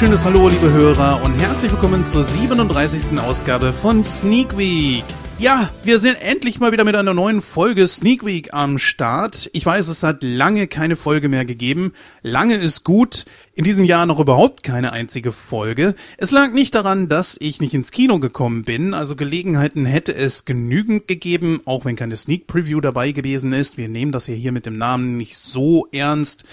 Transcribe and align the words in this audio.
Wunderschönes 0.00 0.24
Hallo, 0.24 0.48
liebe 0.48 0.72
Hörer, 0.72 1.22
und 1.22 1.38
herzlich 1.38 1.70
willkommen 1.70 2.06
zur 2.06 2.24
37. 2.24 3.20
Ausgabe 3.20 3.70
von 3.70 4.02
Sneak 4.02 4.56
Week. 4.56 5.04
Ja, 5.38 5.68
wir 5.84 5.98
sind 5.98 6.14
endlich 6.22 6.58
mal 6.58 6.72
wieder 6.72 6.84
mit 6.84 6.96
einer 6.96 7.12
neuen 7.12 7.42
Folge 7.42 7.86
Sneak 7.86 8.24
Week 8.24 8.54
am 8.54 8.78
Start. 8.78 9.50
Ich 9.52 9.66
weiß, 9.66 9.88
es 9.88 10.02
hat 10.02 10.22
lange 10.22 10.68
keine 10.68 10.96
Folge 10.96 11.28
mehr 11.28 11.44
gegeben. 11.44 11.92
Lange 12.22 12.56
ist 12.56 12.82
gut. 12.82 13.26
In 13.60 13.64
diesem 13.64 13.84
Jahr 13.84 14.06
noch 14.06 14.18
überhaupt 14.18 14.62
keine 14.62 14.90
einzige 14.90 15.32
Folge. 15.32 15.94
Es 16.16 16.30
lag 16.30 16.50
nicht 16.54 16.74
daran, 16.74 17.10
dass 17.10 17.36
ich 17.38 17.60
nicht 17.60 17.74
ins 17.74 17.92
Kino 17.92 18.18
gekommen 18.18 18.62
bin. 18.62 18.94
Also 18.94 19.16
Gelegenheiten 19.16 19.84
hätte 19.84 20.14
es 20.14 20.46
genügend 20.46 21.06
gegeben, 21.06 21.60
auch 21.66 21.84
wenn 21.84 21.94
keine 21.94 22.16
Sneak 22.16 22.46
Preview 22.46 22.80
dabei 22.80 23.12
gewesen 23.12 23.52
ist. 23.52 23.76
Wir 23.76 23.90
nehmen 23.90 24.12
das 24.12 24.28
ja 24.28 24.32
hier 24.32 24.52
mit 24.52 24.64
dem 24.64 24.78
Namen 24.78 25.18
nicht 25.18 25.36
so 25.36 25.86
ernst. 25.92 26.44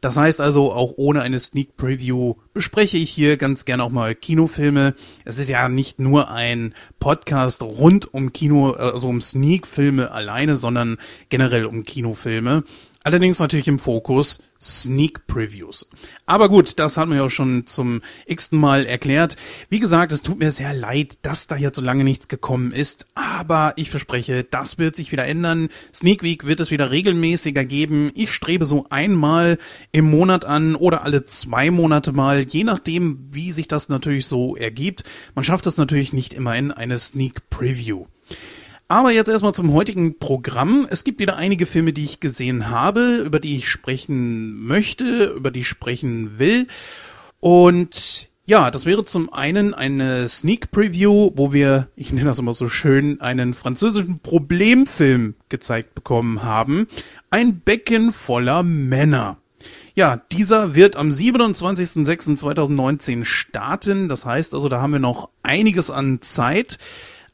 Das 0.00 0.16
heißt 0.16 0.40
also, 0.40 0.72
auch 0.72 0.94
ohne 0.96 1.22
eine 1.22 1.38
Sneak 1.38 1.76
Preview 1.76 2.34
bespreche 2.52 2.96
ich 2.96 3.10
hier 3.10 3.36
ganz 3.36 3.64
gerne 3.64 3.84
auch 3.84 3.90
mal 3.90 4.16
Kinofilme. 4.16 4.94
Es 5.24 5.38
ist 5.38 5.48
ja 5.48 5.68
nicht 5.68 6.00
nur 6.00 6.32
ein 6.32 6.74
Podcast 6.98 7.62
rund 7.62 8.12
um 8.12 8.32
Kino, 8.32 8.72
also 8.72 9.08
um 9.08 9.20
Sneak-Filme 9.20 10.10
alleine, 10.10 10.56
sondern 10.56 10.96
generell 11.28 11.64
um 11.64 11.84
Kinofilme. 11.84 12.64
Allerdings 13.06 13.38
natürlich 13.38 13.68
im 13.68 13.78
Fokus 13.78 14.42
Sneak 14.60 15.28
Previews. 15.28 15.88
Aber 16.26 16.48
gut, 16.48 16.80
das 16.80 16.96
haben 16.96 17.12
wir 17.12 17.18
ja 17.18 17.30
schon 17.30 17.64
zum 17.64 18.00
x-ten 18.26 18.58
Mal 18.58 18.84
erklärt. 18.84 19.36
Wie 19.68 19.78
gesagt, 19.78 20.10
es 20.10 20.22
tut 20.22 20.40
mir 20.40 20.50
sehr 20.50 20.74
leid, 20.74 21.20
dass 21.22 21.46
da 21.46 21.54
jetzt 21.54 21.76
so 21.76 21.82
lange 21.82 22.02
nichts 22.02 22.26
gekommen 22.26 22.72
ist, 22.72 23.06
aber 23.14 23.74
ich 23.76 23.90
verspreche, 23.90 24.42
das 24.42 24.78
wird 24.78 24.96
sich 24.96 25.12
wieder 25.12 25.24
ändern. 25.24 25.68
Sneak 25.94 26.24
Week 26.24 26.46
wird 26.46 26.58
es 26.58 26.72
wieder 26.72 26.90
regelmäßiger 26.90 27.64
geben. 27.64 28.10
Ich 28.16 28.32
strebe 28.32 28.64
so 28.64 28.86
einmal 28.90 29.58
im 29.92 30.10
Monat 30.10 30.44
an 30.44 30.74
oder 30.74 31.04
alle 31.04 31.24
zwei 31.26 31.70
Monate 31.70 32.10
mal, 32.10 32.40
je 32.40 32.64
nachdem, 32.64 33.28
wie 33.30 33.52
sich 33.52 33.68
das 33.68 33.88
natürlich 33.88 34.26
so 34.26 34.56
ergibt. 34.56 35.04
Man 35.36 35.44
schafft 35.44 35.68
es 35.68 35.76
natürlich 35.76 36.12
nicht 36.12 36.34
immer 36.34 36.56
in 36.56 36.72
eine 36.72 36.98
Sneak 36.98 37.50
Preview. 37.50 38.06
Aber 38.88 39.10
jetzt 39.10 39.28
erstmal 39.28 39.54
zum 39.54 39.72
heutigen 39.72 40.18
Programm. 40.18 40.86
Es 40.88 41.02
gibt 41.02 41.18
wieder 41.18 41.36
einige 41.36 41.66
Filme, 41.66 41.92
die 41.92 42.04
ich 42.04 42.20
gesehen 42.20 42.70
habe, 42.70 43.16
über 43.16 43.40
die 43.40 43.56
ich 43.56 43.68
sprechen 43.68 44.64
möchte, 44.64 45.34
über 45.36 45.50
die 45.50 45.60
ich 45.60 45.68
sprechen 45.68 46.38
will. 46.38 46.68
Und 47.40 48.28
ja, 48.44 48.70
das 48.70 48.86
wäre 48.86 49.04
zum 49.04 49.32
einen 49.32 49.74
eine 49.74 50.28
Sneak 50.28 50.70
Preview, 50.70 51.32
wo 51.34 51.52
wir, 51.52 51.88
ich 51.96 52.12
nenne 52.12 52.26
das 52.26 52.38
immer 52.38 52.52
so 52.52 52.68
schön, 52.68 53.20
einen 53.20 53.54
französischen 53.54 54.20
Problemfilm 54.20 55.34
gezeigt 55.48 55.96
bekommen 55.96 56.44
haben. 56.44 56.86
Ein 57.28 57.58
Becken 57.58 58.12
voller 58.12 58.62
Männer. 58.62 59.38
Ja, 59.96 60.20
dieser 60.30 60.76
wird 60.76 60.94
am 60.94 61.08
27.06.2019 61.08 63.24
starten. 63.24 64.08
Das 64.08 64.26
heißt 64.26 64.54
also, 64.54 64.68
da 64.68 64.80
haben 64.80 64.92
wir 64.92 65.00
noch 65.00 65.28
einiges 65.42 65.90
an 65.90 66.22
Zeit. 66.22 66.78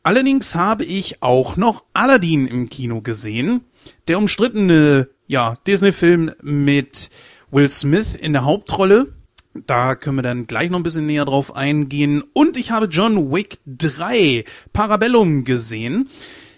Allerdings 0.05 0.57
habe 0.57 0.85
ich 0.85 1.23
auch 1.23 1.57
noch 1.57 1.85
Aladdin 1.93 2.47
im 2.49 2.69
Kino 2.69 3.01
gesehen. 3.03 3.63
Der 4.09 4.19
umstrittene, 4.19 5.09
ja, 5.29 5.57
Disney-Film 5.67 6.33
mit 6.43 7.09
Will 7.53 7.69
Smith 7.69 8.17
in 8.17 8.33
der 8.33 8.45
Hauptrolle. 8.45 9.15
Da 9.55 9.95
können 9.95 10.17
wir 10.17 10.23
dann 10.23 10.47
gleich 10.47 10.71
noch 10.71 10.81
ein 10.81 10.83
bisschen 10.83 11.07
näher 11.07 11.25
drauf 11.25 11.55
eingehen. 11.55 12.25
Und 12.33 12.57
ich 12.57 12.71
habe 12.73 12.87
John 12.87 13.31
Wick 13.31 13.59
3 13.67 14.45
Parabellum 14.73 15.45
gesehen. 15.45 16.09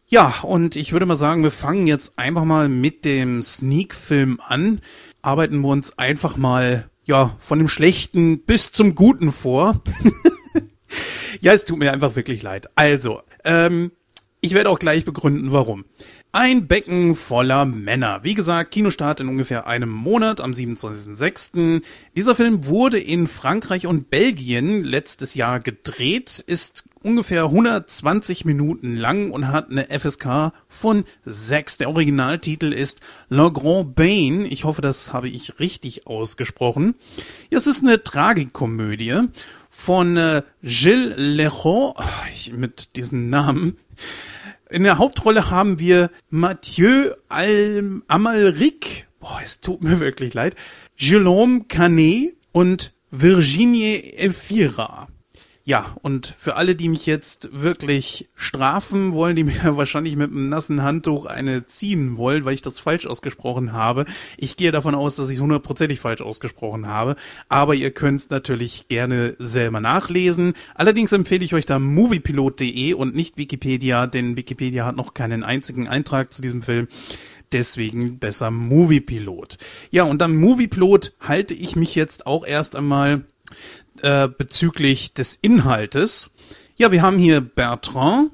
Ja, 0.06 0.32
und 0.42 0.76
ich 0.76 0.92
würde 0.92 1.06
mal 1.06 1.16
sagen, 1.16 1.42
wir 1.42 1.50
fangen 1.50 1.86
jetzt 1.86 2.19
einfach 2.19 2.44
mal 2.44 2.69
mit 2.69 3.04
dem 3.04 3.42
Sneak-Film 3.42 4.40
an. 4.46 4.80
Arbeiten 5.22 5.60
wir 5.60 5.69
uns 5.69 5.98
einfach 5.98 6.36
mal, 6.36 6.88
ja, 7.04 7.36
von 7.40 7.58
dem 7.58 7.69
Schlechten 7.69 8.40
bis 8.40 8.72
zum 8.72 8.94
Guten 8.94 9.32
vor. 9.32 9.82
ja, 11.40 11.52
es 11.52 11.64
tut 11.64 11.78
mir 11.78 11.92
einfach 11.92 12.16
wirklich 12.16 12.42
leid. 12.42 12.69
Also, 12.76 13.22
ähm, 13.44 13.93
ich 14.44 14.53
werde 14.53 14.69
auch 14.69 14.78
gleich 14.78 15.06
begründen, 15.06 15.53
warum. 15.53 15.87
Ein 16.31 16.66
Becken 16.66 17.15
voller 17.15 17.65
Männer. 17.65 18.25
Wie 18.25 18.34
gesagt, 18.34 18.72
Kinostart 18.72 19.21
in 19.21 19.28
ungefähr 19.28 19.66
einem 19.66 19.88
Monat 19.88 20.43
am 20.43 20.50
27.06. 20.50 21.82
Dieser 22.15 22.34
Film 22.34 22.66
wurde 22.66 22.99
in 22.99 23.27
Frankreich 23.27 23.87
und 23.87 24.10
Belgien 24.10 24.84
letztes 24.84 25.34
Jahr 25.34 25.60
gedreht, 25.60 26.44
ist 26.47 26.84
ungefähr 27.03 27.44
120 27.44 28.44
Minuten 28.44 28.97
lang 28.97 29.31
und 29.31 29.49
hat 29.49 29.71
eine 29.71 29.87
FSK 29.87 30.53
von 30.69 31.05
6. 31.25 31.78
Der 31.78 31.88
Originaltitel 31.88 32.72
ist 32.72 33.00
Le 33.28 33.53
Grand 33.53 33.94
Bain. 33.94 34.44
Ich 34.44 34.65
hoffe, 34.65 34.82
das 34.82 35.12
habe 35.12 35.28
ich 35.28 35.61
richtig 35.61 36.06
ausgesprochen. 36.06 36.97
Es 37.50 37.66
ist 37.66 37.82
eine 37.82 38.03
Tragikomödie 38.03 39.28
von 39.74 40.16
äh, 40.16 40.42
Gilles 40.62 41.14
Leroy, 41.16 41.94
mit 42.52 42.94
diesem 42.94 43.28
Namen. 43.28 43.76
In 44.70 44.84
der 44.84 44.98
Hauptrolle 44.98 45.50
haben 45.50 45.80
wir 45.80 46.10
Mathieu 46.30 47.10
Al 47.28 48.02
Amalric, 48.06 49.08
boah, 49.18 49.40
es 49.44 49.60
tut 49.60 49.82
mir 49.82 49.98
wirklich 49.98 50.32
leid, 50.32 50.54
Jérôme 50.96 51.66
Canet 51.66 52.36
und 52.52 52.94
Virginie 53.10 54.14
Efira. 54.16 55.08
Ja, 55.66 55.97
und 56.02 56.36
für 56.38 56.56
alle, 56.56 56.76
die 56.76 56.91
mich 56.91 57.06
jetzt 57.06 57.48
wirklich 57.52 58.28
strafen 58.34 59.14
wollen, 59.14 59.34
die 59.34 59.44
mir 59.44 59.78
wahrscheinlich 59.78 60.14
mit 60.14 60.30
einem 60.30 60.48
nassen 60.48 60.82
Handtuch 60.82 61.25
eine 61.25 61.66
ziehen 61.66 62.19
wollen, 62.19 62.44
weil 62.44 62.52
ich 62.52 62.60
das 62.60 62.78
falsch 62.78 63.06
ausgesprochen 63.06 63.72
habe. 63.72 64.04
Ich 64.36 64.58
gehe 64.58 64.72
davon 64.72 64.94
aus, 64.94 65.16
dass 65.16 65.30
ich 65.30 65.41
hundertprozentig 65.41 66.00
falsch 66.00 66.20
ausgesprochen 66.20 66.86
habe. 66.86 67.16
Aber 67.48 67.75
ihr 67.75 67.92
könnt 67.92 68.20
es 68.20 68.28
natürlich 68.28 68.88
gerne 68.88 69.36
selber 69.38 69.80
nachlesen. 69.80 70.52
Allerdings 70.75 71.12
empfehle 71.12 71.44
ich 71.44 71.54
euch 71.54 71.64
da 71.64 71.78
moviepilot.de 71.78 72.92
und 72.92 73.14
nicht 73.14 73.38
Wikipedia, 73.38 74.06
denn 74.06 74.36
Wikipedia 74.36 74.84
hat 74.84 74.96
noch 74.96 75.14
keinen 75.14 75.42
einzigen 75.42 75.88
Eintrag 75.88 76.32
zu 76.32 76.42
diesem 76.42 76.62
Film 76.62 76.88
deswegen 77.52 78.19
besser 78.19 78.50
Moviepilot. 78.50 79.58
Ja, 79.91 80.02
und 80.02 80.20
am 80.20 80.36
Moviepilot 80.36 81.12
halte 81.20 81.54
ich 81.54 81.76
mich 81.76 81.94
jetzt 81.94 82.26
auch 82.26 82.44
erst 82.44 82.75
einmal 82.76 83.25
äh, 84.03 84.28
bezüglich 84.28 85.15
des 85.15 85.34
Inhaltes. 85.34 86.31
Ja, 86.77 86.93
wir 86.93 87.03
haben 87.03 87.19
hier 87.19 87.41
Bertrand, 87.41 88.31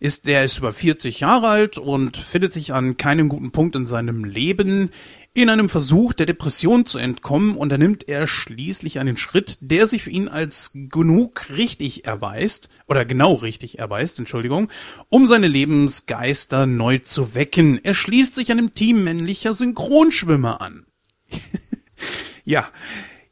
ist, 0.00 0.26
der 0.26 0.44
ist 0.44 0.58
über 0.58 0.72
40 0.72 1.20
Jahre 1.20 1.48
alt 1.48 1.78
und 1.78 2.16
findet 2.16 2.52
sich 2.52 2.72
an 2.72 2.96
keinem 2.96 3.28
guten 3.28 3.52
Punkt 3.52 3.76
in 3.76 3.86
seinem 3.86 4.24
Leben. 4.24 4.90
In 5.36 5.50
einem 5.50 5.68
Versuch 5.68 6.12
der 6.12 6.26
Depression 6.26 6.86
zu 6.86 6.98
entkommen 6.98 7.56
unternimmt 7.56 8.08
er 8.08 8.28
schließlich 8.28 9.00
einen 9.00 9.16
Schritt, 9.16 9.58
der 9.60 9.86
sich 9.86 10.04
für 10.04 10.10
ihn 10.10 10.28
als 10.28 10.70
genug 10.74 11.50
richtig 11.50 12.04
erweist, 12.04 12.68
oder 12.86 13.04
genau 13.04 13.34
richtig 13.34 13.80
erweist, 13.80 14.20
Entschuldigung, 14.20 14.70
um 15.08 15.26
seine 15.26 15.48
Lebensgeister 15.48 16.66
neu 16.66 16.98
zu 16.98 17.34
wecken. 17.34 17.80
Er 17.82 17.94
schließt 17.94 18.36
sich 18.36 18.52
einem 18.52 18.74
Team 18.74 19.02
männlicher 19.02 19.54
Synchronschwimmer 19.54 20.60
an. 20.60 20.86
ja, 22.44 22.68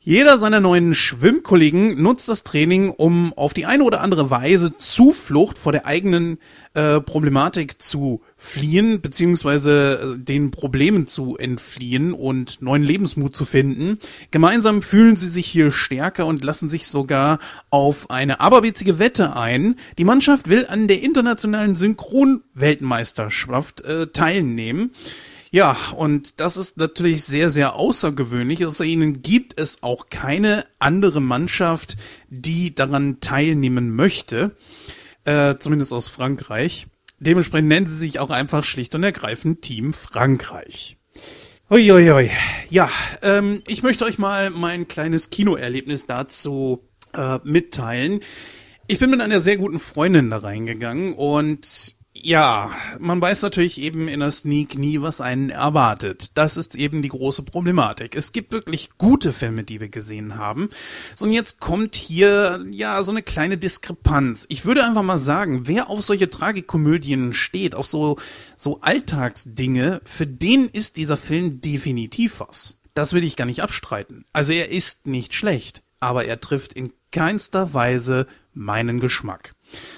jeder 0.05 0.37
seiner 0.37 0.59
neuen 0.59 0.95
Schwimmkollegen 0.95 2.03
nutzt 2.03 2.29
das 2.29 2.43
Training, 2.43 2.91
um 2.91 3.33
auf 3.35 3.55
die 3.55 3.67
eine 3.67 3.85
oder 3.85 4.01
andere 4.01 4.31
Weise 4.31 4.77
Zuflucht 4.77 5.61
vor 5.61 5.71
der 5.71 5.87
eigenen 5.87 6.39
äh, 6.75 7.01
Problematik 7.01 7.81
zu 7.81 8.21
fliehen, 8.37 9.01
beziehungsweise 9.01 10.17
äh, 10.17 10.19
den 10.19 10.51
Problemen 10.51 11.07
zu 11.07 11.37
entfliehen 11.37 12.15
und 12.15 12.63
neuen 12.63 12.83
Lebensmut 12.83 13.37
zu 13.37 13.45
finden. 13.45 14.01
Gemeinsam 14.33 14.83
fühlen 14.83 15.15
sie 15.15 15.29
sich 15.29 15.47
hier 15.47 15.71
stärker 15.71 16.27
und 16.27 16.43
lassen 16.43 16.69
sich 16.69 16.89
sogar 16.89 17.39
auf 17.71 18.11
eine 18.11 18.41
aberwitzige 18.41 18.99
Wette 18.99 19.37
ein. 19.37 19.77
Die 19.99 20.05
Mannschaft 20.05 20.49
will 20.49 20.67
an 20.67 20.89
der 20.89 21.01
internationalen 21.01 21.77
Synchronweltmeisterschaft 21.77 23.83
äh, 23.83 24.09
teilnehmen. 24.09 24.91
Ja, 25.53 25.77
und 25.95 26.41
das 26.41 26.57
ist 26.57 26.79
natürlich 26.79 27.25
sehr, 27.25 27.51
sehr 27.51 27.77
außergewöhnlich. 27.77 28.65
Außer 28.65 28.87
ihnen 28.87 29.21
gibt 29.21 29.61
es 29.61 29.83
auch 29.83 30.07
keine 30.09 30.65
andere 30.79 31.21
Mannschaft, 31.21 31.99
die 32.31 32.75
daran 32.75 33.21
teilnehmen 33.21 33.95
möchte. 33.95 34.57
Äh, 35.25 35.57
zumindest 35.59 35.93
aus 35.93 36.09
Frankreich. 36.09 36.87
Dementsprechend 37.21 37.69
nennen 37.69 37.85
sie 37.85 37.99
sich 37.99 38.19
auch 38.19 38.31
einfach 38.31 38.65
schlicht 38.65 38.95
und 38.95 39.05
ergreifend 39.05 39.61
Team 39.61 39.93
Frankreich. 39.93 40.97
Uiuiui. 41.71 42.31
Ja, 42.71 42.89
ähm, 43.21 43.63
ich 43.67 43.83
möchte 43.83 44.07
euch 44.07 44.19
mal 44.19 44.49
mein 44.49 44.89
kleines 44.89 45.29
Kinoerlebnis 45.29 46.07
dazu 46.07 46.89
äh, 47.13 47.39
mitteilen. 47.45 48.21
Ich 48.87 48.99
bin 48.99 49.11
mit 49.11 49.21
einer 49.21 49.39
sehr 49.39 49.59
guten 49.59 49.79
Freundin 49.79 50.31
da 50.31 50.39
reingegangen 50.39 51.15
und 51.15 51.97
ja, 52.25 52.71
man 53.01 53.21
weiß 53.21 53.43
natürlich 53.43 53.81
eben 53.81 54.07
in 54.07 54.21
der 54.21 54.31
Sneak 54.31 54.79
nie, 54.79 55.03
was 55.03 55.21
einen 55.21 55.51
erwartet. 55.51 56.31
Das 56.37 56.57
ist 56.57 56.77
eben 56.77 57.03
die 57.03 57.09
große 57.09 57.43
Problematik. 57.43 58.15
Es 58.15 58.31
gibt 58.31 58.53
wirklich 58.53 58.91
gute 58.97 59.33
Filme, 59.33 59.65
die 59.65 59.81
wir 59.81 59.89
gesehen 59.89 60.39
haben. 60.39 60.69
So, 61.17 61.27
und 61.27 61.33
jetzt 61.33 61.59
kommt 61.59 61.97
hier, 61.97 62.65
ja, 62.71 63.03
so 63.03 63.11
eine 63.11 63.23
kleine 63.25 63.59
Diskrepanz. 63.59 64.47
Ich 64.49 64.65
würde 64.65 64.85
einfach 64.85 65.03
mal 65.03 65.19
sagen, 65.19 65.67
wer 65.67 65.91
auf 65.91 66.03
solche 66.03 66.31
Tragikomödien 66.31 67.33
steht, 67.33 67.75
auf 67.75 67.87
so, 67.87 68.19
so 68.57 68.81
Alltagsdinge, 68.83 70.01
für 70.05 70.27
den 70.29 70.69
ist 70.69 70.99
dieser 70.99 71.17
Film 71.17 71.61
definitiv 71.61 72.39
was. 72.39 72.79
Das 72.95 73.15
will 73.15 73.25
ich 73.25 73.35
gar 73.35 73.47
nicht 73.47 73.63
abstreiten. 73.63 74.27
Also 74.33 74.53
er 74.53 74.71
ist 74.71 75.09
nicht 75.09 75.35
schlecht. 75.35 75.83
aber 76.03 76.25
er 76.25 76.41
trifft 76.41 76.73
in 76.73 76.93
keinster 77.13 77.75
Weise 77.75 78.27
meinen 78.55 78.99
Geschmack. 78.99 79.55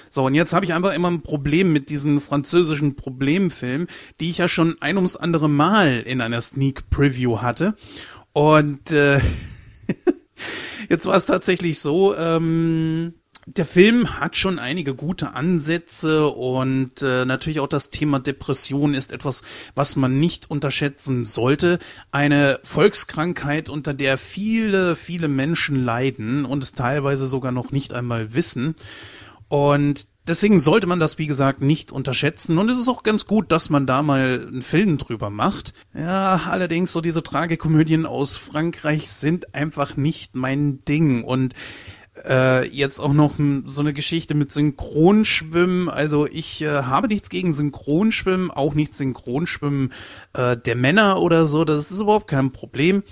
So, 0.09 0.25
und 0.25 0.35
jetzt 0.35 0.53
habe 0.53 0.65
ich 0.65 0.73
einfach 0.73 0.93
immer 0.93 1.11
ein 1.11 1.21
Problem 1.21 1.73
mit 1.73 1.89
diesen 1.89 2.19
französischen 2.19 2.95
Problemfilmen, 2.95 3.87
die 4.19 4.29
ich 4.29 4.37
ja 4.37 4.47
schon 4.47 4.77
ein 4.81 4.95
ums 4.95 5.15
andere 5.15 5.49
Mal 5.49 6.01
in 6.05 6.21
einer 6.21 6.41
Sneak 6.41 6.89
Preview 6.89 7.41
hatte. 7.41 7.75
Und 8.33 8.91
äh, 8.91 9.19
jetzt 10.89 11.05
war 11.05 11.15
es 11.15 11.25
tatsächlich 11.25 11.79
so, 11.79 12.15
ähm, 12.15 13.13
der 13.47 13.65
Film 13.65 14.19
hat 14.19 14.35
schon 14.35 14.57
einige 14.57 14.95
gute 14.95 15.33
Ansätze 15.33 16.27
und 16.27 17.03
äh, 17.03 17.25
natürlich 17.25 17.59
auch 17.59 17.67
das 17.67 17.91
Thema 17.91 18.19
Depression 18.19 18.95
ist 18.95 19.11
etwas, 19.11 19.43
was 19.75 19.95
man 19.95 20.19
nicht 20.19 20.49
unterschätzen 20.49 21.23
sollte. 21.23 21.77
Eine 22.11 22.59
Volkskrankheit, 22.63 23.69
unter 23.69 23.93
der 23.93 24.17
viele, 24.17 24.95
viele 24.95 25.27
Menschen 25.27 25.75
leiden 25.75 26.43
und 26.45 26.63
es 26.63 26.73
teilweise 26.73 27.27
sogar 27.27 27.51
noch 27.51 27.71
nicht 27.71 27.93
einmal 27.93 28.33
wissen. 28.33 28.75
Und 29.47 30.07
deswegen 30.27 30.59
sollte 30.59 30.87
man 30.87 30.99
das, 30.99 31.17
wie 31.17 31.27
gesagt, 31.27 31.61
nicht 31.61 31.91
unterschätzen. 31.91 32.57
Und 32.57 32.69
es 32.69 32.77
ist 32.77 32.87
auch 32.87 33.03
ganz 33.03 33.27
gut, 33.27 33.51
dass 33.51 33.69
man 33.69 33.85
da 33.85 34.01
mal 34.01 34.47
einen 34.47 34.61
Film 34.61 34.97
drüber 34.97 35.29
macht. 35.29 35.73
Ja, 35.93 36.41
allerdings 36.49 36.91
so 36.93 37.01
diese 37.01 37.23
Tragikomödien 37.23 38.05
aus 38.05 38.37
Frankreich 38.37 39.09
sind 39.09 39.53
einfach 39.53 39.97
nicht 39.97 40.35
mein 40.35 40.83
Ding. 40.85 41.23
Und 41.23 41.53
äh, 42.23 42.67
jetzt 42.67 42.99
auch 42.99 43.13
noch 43.13 43.35
so 43.65 43.81
eine 43.81 43.93
Geschichte 43.93 44.35
mit 44.35 44.51
Synchronschwimmen. 44.51 45.89
Also 45.89 46.25
ich 46.27 46.61
äh, 46.61 46.83
habe 46.83 47.07
nichts 47.07 47.29
gegen 47.29 47.53
Synchronschwimmen, 47.53 48.51
auch 48.51 48.73
nicht 48.73 48.95
Synchronschwimmen 48.95 49.91
äh, 50.33 50.57
der 50.57 50.75
Männer 50.75 51.21
oder 51.21 51.45
so. 51.45 51.65
Das 51.65 51.91
ist 51.91 51.99
überhaupt 51.99 52.27
kein 52.27 52.51
Problem. 52.51 53.03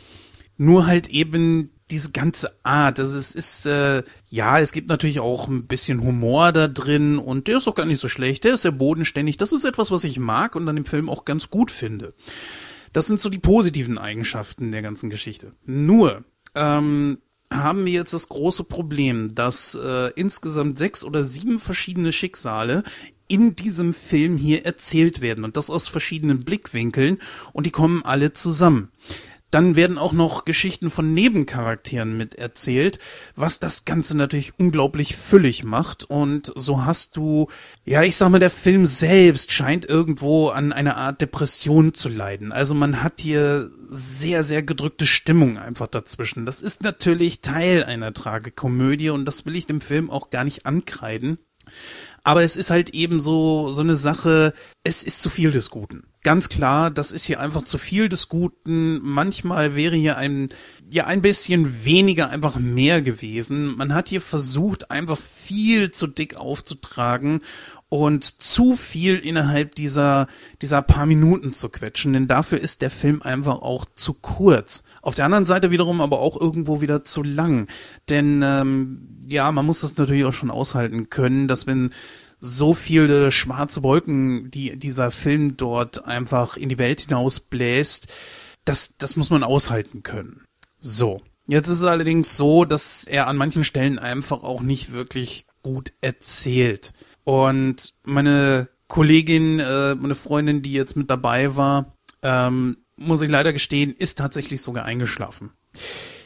Nur 0.57 0.85
halt 0.85 1.09
eben 1.09 1.72
diese 1.94 2.12
ganze 2.12 2.57
Art. 2.63 3.00
Also 3.00 3.18
es 3.18 3.36
ist, 3.36 3.68
äh, 3.68 4.01
ja, 4.30 4.60
es 4.60 4.72
gibt 4.72 4.90
natürlich 4.90 5.19
auch 5.19 5.48
ein 5.48 5.68
bisschen 5.68 6.01
Humor 6.01 6.51
da 6.51 6.68
drin 6.68 7.19
und 7.19 7.48
der 7.48 7.57
ist 7.57 7.68
auch 7.68 7.75
gar 7.75 7.86
nicht 7.86 8.00
so 8.00 8.10
schlecht. 8.10 8.44
Der 8.44 8.56
ist 8.56 8.63
sehr 8.63 8.72
bodenständig. 8.72 9.38
Das 9.38 9.54
ist 9.54 9.63
etwas, 9.63 9.92
was 9.92 10.04
ich 10.04 10.18
mag 10.18 10.56
und 10.56 10.68
an 10.68 10.75
dem 10.75 10.86
Film 10.86 11.07
auch 11.07 11.24
ganz 11.24 11.51
gut 11.51 11.69
finde. 11.69 12.13
Das 12.94 13.06
sind 13.06 13.22
so 13.22 13.30
die 13.30 13.40
positiven 13.40 14.00
Eigenschaften 14.00 14.72
der 14.72 14.81
ganzen 14.81 15.12
Geschichte. 15.12 15.51
Nur, 15.66 16.24
ähm, 16.56 17.19
haben 17.51 17.86
wir 17.86 17.94
jetzt 17.94 18.13
das 18.13 18.30
große 18.30 18.63
Problem, 18.63 19.36
dass 19.36 19.75
äh, 19.75 20.12
insgesamt 20.16 20.80
sechs 20.80 21.04
oder 21.04 21.24
sieben 21.24 21.60
verschiedene 21.60 22.12
Schicksale 22.12 22.84
in 23.28 23.56
diesem 23.56 23.94
Film 23.94 24.36
hier 24.36 24.66
erzählt 24.66 25.22
werden 25.22 25.44
und 25.44 25.57
das 25.57 25.69
aus 25.69 25.88
verschiedenen 25.88 26.44
Blickwinkeln 26.44 27.19
und 27.51 27.68
die 27.68 27.72
kommen 27.72 28.04
alle 28.04 28.34
zusammen. 28.34 28.90
Dann 29.53 29.75
werden 29.75 30.00
auch 30.00 30.13
noch 30.13 30.45
Geschichten 30.45 30.89
von 30.89 31.13
Nebencharakteren 31.13 32.17
mit 32.17 32.33
erzählt, 32.33 32.97
was 33.35 33.59
das 33.59 33.85
Ganze 33.85 34.17
natürlich 34.17 34.57
unglaublich 34.57 35.15
füllig 35.15 35.63
macht. 35.63 36.05
Und 36.05 36.51
so 36.55 36.85
hast 36.85 37.17
du, 37.17 37.50
ja, 37.85 38.01
ich 38.01 38.17
sag 38.17 38.29
mal, 38.29 38.39
der 38.39 38.50
Film 38.50 38.88
selbst 38.88 39.51
scheint 39.51 39.85
irgendwo 39.85 40.50
an 40.50 40.73
einer 40.73 40.97
Art 40.97 41.21
Depression 41.21 41.94
zu 41.94 42.09
leiden. 42.09 42.51
Also 42.51 42.73
man 42.73 43.03
hat 43.03 43.21
hier 43.21 43.69
sehr, 43.89 44.41
sehr 44.41 44.63
gedrückte 44.63 45.05
Stimmung 45.05 45.59
einfach 45.59 45.85
dazwischen. 45.85 46.47
Das 46.47 46.63
ist 46.63 46.81
natürlich 46.81 47.41
Teil 47.41 47.83
einer 47.83 48.11
Tragikomödie 48.11 49.11
und 49.11 49.25
das 49.25 49.45
will 49.45 49.56
ich 49.56 49.67
dem 49.67 49.81
Film 49.81 50.09
auch 50.09 50.31
gar 50.31 50.45
nicht 50.45 50.65
ankreiden. 50.65 51.38
Aber 52.23 52.41
es 52.41 52.56
ist 52.56 52.71
halt 52.71 52.89
eben 52.89 53.19
so, 53.19 53.71
so 53.71 53.81
eine 53.81 53.97
Sache, 53.97 54.56
es 54.83 55.03
ist 55.03 55.21
zu 55.21 55.29
viel 55.29 55.51
des 55.51 55.69
Guten. 55.69 56.07
Ganz 56.23 56.47
klar, 56.47 56.89
das 56.89 57.11
ist 57.11 57.25
hier 57.25 57.41
einfach 57.41 57.63
zu 57.63 57.77
viel 57.77 58.07
des 58.07 58.29
Guten. 58.29 59.01
Manchmal 59.01 59.75
wäre 59.75 59.97
hier 59.97 60.15
ein, 60.15 60.47
ja, 60.89 61.05
ein 61.05 61.21
bisschen 61.21 61.83
weniger 61.83 62.29
einfach 62.29 62.55
mehr 62.55 63.01
gewesen. 63.01 63.75
Man 63.75 63.93
hat 63.93 64.07
hier 64.07 64.21
versucht, 64.21 64.89
einfach 64.89 65.17
viel 65.17 65.91
zu 65.91 66.07
dick 66.07 66.37
aufzutragen 66.37 67.41
und 67.89 68.23
zu 68.23 68.75
viel 68.75 69.19
innerhalb 69.19 69.75
dieser, 69.75 70.27
dieser 70.61 70.81
paar 70.81 71.05
Minuten 71.05 71.53
zu 71.53 71.69
quetschen, 71.69 72.13
denn 72.13 72.27
dafür 72.27 72.59
ist 72.59 72.81
der 72.81 72.89
Film 72.89 73.21
einfach 73.21 73.61
auch 73.61 73.85
zu 73.93 74.13
kurz. 74.13 74.83
Auf 75.03 75.15
der 75.15 75.25
anderen 75.25 75.45
Seite 75.45 75.69
wiederum 75.69 76.01
aber 76.01 76.19
auch 76.19 76.39
irgendwo 76.39 76.81
wieder 76.81 77.03
zu 77.03 77.21
lang, 77.21 77.67
denn 78.09 78.41
ähm, 78.43 79.19
ja, 79.27 79.51
man 79.51 79.65
muss 79.65 79.81
das 79.81 79.95
natürlich 79.95 80.25
auch 80.25 80.33
schon 80.33 80.49
aushalten 80.49 81.09
können, 81.09 81.47
dass 81.47 81.67
wenn 81.67 81.91
so 82.45 82.74
viele 82.74 83.31
schwarze 83.31 83.84
Wolken, 83.84 84.51
die 84.51 84.78
dieser 84.78 85.12
Film 85.12 85.56
dort 85.56 86.04
einfach 86.04 86.57
in 86.57 86.68
die 86.68 86.78
Welt 86.78 87.00
hinaus 87.00 87.40
bläst, 87.40 88.12
das, 88.66 88.98
das 88.98 89.16
muss 89.16 89.30
man 89.30 89.44
aushalten 89.44 90.04
können. 90.04 90.44
So. 90.78 91.22
Jetzt 91.48 91.69
ist 91.69 91.78
es 91.78 91.84
allerdings 91.86 92.36
so, 92.36 92.66
dass 92.66 93.06
er 93.06 93.28
an 93.28 93.38
manchen 93.38 93.63
Stellen 93.63 93.98
einfach 93.98 94.44
auch 94.44 94.62
nicht 94.62 94.92
wirklich 94.92 95.45
gut 95.62 95.94
erzählt. 96.01 96.92
Und 97.24 97.94
meine 98.04 98.68
Kollegin, 98.88 99.60
äh, 99.60 99.95
meine 99.95 100.16
Freundin, 100.16 100.62
die 100.62 100.74
jetzt 100.74 100.98
mit 100.98 101.10
dabei 101.10 101.56
war, 101.56 101.98
ähm, 102.22 102.78
muss 102.98 103.22
ich 103.22 103.30
leider 103.30 103.54
gestehen, 103.54 103.95
ist 103.98 104.18
tatsächlich 104.18 104.62
sogar 104.62 104.84
eingeschlafen. 104.84 105.51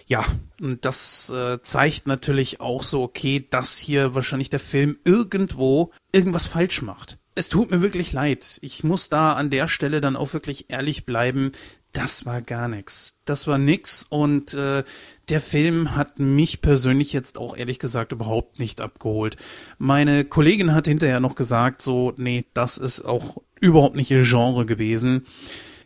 Ja, 0.08 0.26
und 0.62 0.86
das 0.86 1.30
äh, 1.30 1.62
zeigt 1.62 2.08
natürlich 2.08 2.62
auch 2.62 2.82
so, 2.82 3.04
okay, 3.04 3.46
dass 3.50 3.78
hier 3.78 4.16
wahrscheinlich 4.16 4.50
der 4.50 4.62
Film 4.62 4.98
irgendwo 5.04 5.92
irgendwas 6.14 6.48
falsch 6.48 6.82
macht. 6.82 7.20
Es 7.36 7.50
tut 7.50 7.70
mir 7.70 7.82
wirklich 7.82 8.14
leid. 8.14 8.58
Ich 8.62 8.86
muss 8.86 9.10
da 9.10 9.34
an 9.34 9.50
der 9.50 9.68
Stelle 9.68 10.00
dann 10.00 10.16
auch 10.16 10.32
wirklich 10.32 10.70
ehrlich 10.70 11.06
bleiben. 11.06 11.52
Das 11.92 12.26
war 12.26 12.42
gar 12.42 12.70
nix. 12.70 13.20
Das 13.26 13.48
war 13.48 13.58
nix 13.58 14.04
und 14.08 14.54
äh, 14.54 14.84
der 15.28 15.42
Film 15.42 15.96
hat 15.96 16.20
mich 16.20 16.62
persönlich 16.62 17.12
jetzt 17.12 17.38
auch 17.38 17.58
ehrlich 17.58 17.78
gesagt 17.78 18.14
überhaupt 18.14 18.60
nicht 18.60 18.80
abgeholt. 18.80 19.36
Meine 19.78 20.24
Kollegin 20.24 20.74
hat 20.74 20.88
hinterher 20.88 21.20
noch 21.20 21.36
gesagt, 21.36 21.82
so, 21.82 22.14
nee, 22.16 22.46
das 22.54 22.78
ist 22.78 23.02
auch 23.02 23.42
überhaupt 23.60 23.98
nicht 23.98 24.10
ihr 24.10 24.24
Genre 24.24 24.66
gewesen 24.66 25.26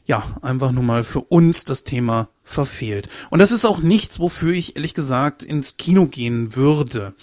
ja, 0.06 0.24
einfach 0.42 0.72
nur 0.72 0.84
mal 0.84 1.04
für 1.04 1.22
uns 1.22 1.66
das 1.66 1.84
Thema 1.84 2.30
verfehlt. 2.44 3.08
Und 3.30 3.40
das 3.40 3.52
ist 3.52 3.66
auch 3.66 3.80
nichts, 3.80 4.20
wofür 4.20 4.54
ich 4.54 4.76
ehrlich 4.76 4.94
gesagt 4.94 5.44
ins 5.44 5.78
Kino 5.78 6.08
gehen 6.08 6.56
würde. 6.56 7.14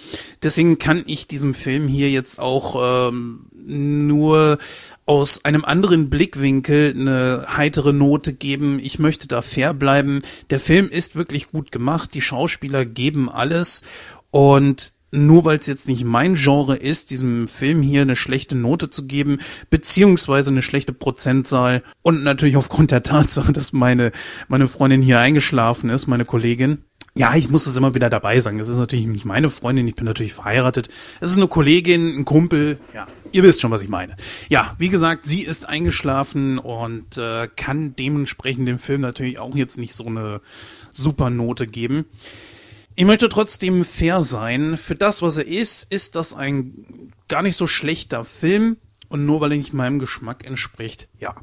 Deswegen 0.42 0.78
kann 0.78 1.02
ich 1.06 1.26
diesem 1.26 1.54
Film 1.54 1.88
hier 1.88 2.10
jetzt 2.10 2.38
auch 2.40 3.08
ähm, 3.08 3.46
nur 3.66 4.58
aus 5.06 5.44
einem 5.44 5.64
anderen 5.64 6.10
Blickwinkel 6.10 6.94
eine 6.94 7.46
heitere 7.56 7.92
Note 7.92 8.34
geben. 8.34 8.78
Ich 8.78 8.98
möchte 8.98 9.26
da 9.26 9.42
fair 9.42 9.74
bleiben. 9.74 10.22
Der 10.50 10.60
Film 10.60 10.88
ist 10.88 11.16
wirklich 11.16 11.48
gut 11.48 11.72
gemacht. 11.72 12.12
Die 12.14 12.20
Schauspieler 12.20 12.84
geben 12.84 13.30
alles 13.30 13.82
und 14.30 14.92
nur 15.10 15.44
weil 15.44 15.58
es 15.58 15.66
jetzt 15.66 15.88
nicht 15.88 16.04
mein 16.04 16.34
Genre 16.34 16.76
ist, 16.76 17.10
diesem 17.10 17.48
Film 17.48 17.82
hier 17.82 18.02
eine 18.02 18.16
schlechte 18.16 18.56
Note 18.56 18.90
zu 18.90 19.06
geben, 19.06 19.38
beziehungsweise 19.70 20.50
eine 20.50 20.62
schlechte 20.62 20.92
Prozentzahl 20.92 21.82
und 22.02 22.22
natürlich 22.22 22.56
aufgrund 22.56 22.90
der 22.90 23.02
Tatsache, 23.02 23.52
dass 23.52 23.72
meine, 23.72 24.12
meine 24.48 24.68
Freundin 24.68 25.02
hier 25.02 25.18
eingeschlafen 25.18 25.90
ist, 25.90 26.06
meine 26.06 26.24
Kollegin. 26.24 26.78
Ja, 27.14 27.34
ich 27.34 27.48
muss 27.50 27.64
das 27.64 27.76
immer 27.76 27.96
wieder 27.96 28.10
dabei 28.10 28.38
sagen. 28.38 28.60
Es 28.60 28.68
ist 28.68 28.78
natürlich 28.78 29.06
nicht 29.06 29.24
meine 29.24 29.50
Freundin, 29.50 29.88
ich 29.88 29.96
bin 29.96 30.04
natürlich 30.04 30.34
verheiratet. 30.34 30.88
Es 31.20 31.30
ist 31.30 31.36
eine 31.36 31.48
Kollegin, 31.48 32.20
ein 32.20 32.24
Kumpel, 32.24 32.78
ja, 32.94 33.08
ihr 33.32 33.42
wisst 33.42 33.60
schon, 33.60 33.72
was 33.72 33.82
ich 33.82 33.88
meine. 33.88 34.14
Ja, 34.48 34.76
wie 34.78 34.88
gesagt, 34.88 35.26
sie 35.26 35.42
ist 35.42 35.68
eingeschlafen 35.68 36.58
und 36.58 37.18
äh, 37.18 37.48
kann 37.56 37.96
dementsprechend 37.96 38.68
dem 38.68 38.78
Film 38.78 39.00
natürlich 39.00 39.40
auch 39.40 39.56
jetzt 39.56 39.78
nicht 39.78 39.94
so 39.94 40.04
eine 40.04 40.40
super 40.90 41.30
Note 41.30 41.66
geben. 41.66 42.04
Ich 42.98 43.04
möchte 43.04 43.28
trotzdem 43.28 43.84
fair 43.84 44.24
sein. 44.24 44.76
Für 44.76 44.96
das, 44.96 45.22
was 45.22 45.36
er 45.36 45.46
ist, 45.46 45.84
ist 45.84 46.16
das 46.16 46.34
ein 46.34 47.12
gar 47.28 47.42
nicht 47.44 47.54
so 47.54 47.68
schlechter 47.68 48.24
Film. 48.24 48.78
Und 49.08 49.24
nur 49.24 49.40
weil 49.40 49.52
er 49.52 49.58
nicht 49.58 49.72
meinem 49.72 50.00
Geschmack 50.00 50.44
entspricht, 50.44 51.06
ja. 51.16 51.36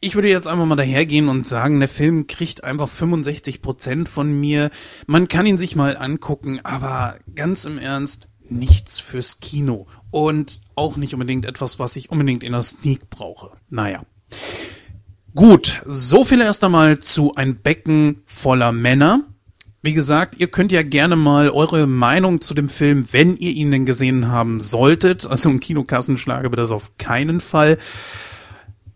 Ich 0.00 0.14
würde 0.14 0.30
jetzt 0.30 0.48
einfach 0.48 0.64
mal 0.64 0.74
dahergehen 0.74 1.28
und 1.28 1.46
sagen, 1.46 1.80
der 1.80 1.88
Film 1.90 2.26
kriegt 2.26 2.64
einfach 2.64 2.88
65 2.88 3.60
Prozent 3.60 4.08
von 4.08 4.40
mir. 4.40 4.70
Man 5.06 5.28
kann 5.28 5.44
ihn 5.44 5.58
sich 5.58 5.76
mal 5.76 5.98
angucken, 5.98 6.60
aber 6.62 7.18
ganz 7.34 7.66
im 7.66 7.76
Ernst, 7.76 8.30
nichts 8.48 8.98
fürs 8.98 9.40
Kino. 9.40 9.88
Und 10.10 10.62
auch 10.76 10.96
nicht 10.96 11.12
unbedingt 11.12 11.44
etwas, 11.44 11.78
was 11.78 11.96
ich 11.96 12.10
unbedingt 12.10 12.42
in 12.42 12.52
der 12.52 12.62
Sneak 12.62 13.10
brauche. 13.10 13.50
Naja. 13.68 14.06
Gut, 15.34 15.82
so 15.84 16.24
viel 16.24 16.40
erst 16.40 16.64
einmal 16.64 17.00
zu 17.00 17.34
ein 17.34 17.60
Becken 17.60 18.22
voller 18.24 18.72
Männer. 18.72 19.26
Wie 19.86 19.92
gesagt, 19.92 20.40
ihr 20.40 20.48
könnt 20.48 20.72
ja 20.72 20.82
gerne 20.82 21.14
mal 21.14 21.48
eure 21.48 21.86
Meinung 21.86 22.40
zu 22.40 22.54
dem 22.54 22.68
Film, 22.68 23.04
wenn 23.12 23.36
ihr 23.36 23.52
ihn 23.52 23.70
denn 23.70 23.86
gesehen 23.86 24.26
haben 24.26 24.58
solltet, 24.58 25.30
also 25.30 25.48
ein 25.48 25.60
Kinokassenschlager 25.60 26.50
wird 26.50 26.58
das 26.58 26.72
auf 26.72 26.98
keinen 26.98 27.38
Fall. 27.38 27.78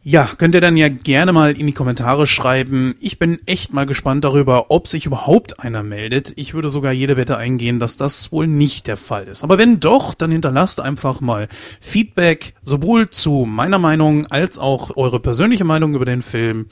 Ja, 0.03 0.29
könnt 0.37 0.57
ihr 0.57 0.61
dann 0.61 0.77
ja 0.77 0.89
gerne 0.89 1.33
mal 1.33 1.57
in 1.57 1.69
die 1.69 1.75
Kommentare 1.75 2.27
schreiben. 2.27 2.97
Ich 2.99 3.21
bin 3.21 3.39
echt 3.47 3.73
mal 3.73 3.87
gespannt 3.87 4.25
darüber, 4.25 4.73
ob 4.73 4.89
sich 4.89 5.07
überhaupt 5.07 5.61
einer 5.61 5.85
meldet. 5.85 6.33
Ich 6.35 6.55
würde 6.55 6.71
sogar 6.71 6.91
jede 6.91 7.17
Wette 7.17 7.37
eingehen, 7.37 7.79
dass 7.79 7.97
das 7.97 8.33
wohl 8.33 8.49
nicht 8.49 8.89
der 8.89 8.97
Fall 8.97 9.29
ist. 9.29 9.45
Aber 9.45 9.59
wenn 9.59 9.79
doch, 9.79 10.15
dann 10.15 10.33
hinterlasst 10.33 10.81
einfach 10.81 11.21
mal 11.21 11.47
Feedback, 11.81 12.57
sowohl 12.65 13.11
zu 13.11 13.47
meiner 13.49 13.79
Meinung 13.79 14.27
als 14.27 14.59
auch 14.59 14.97
eure 14.97 15.21
persönliche 15.21 15.65
Meinung 15.65 15.95
über 15.95 16.05
den 16.05 16.23
Film. 16.23 16.67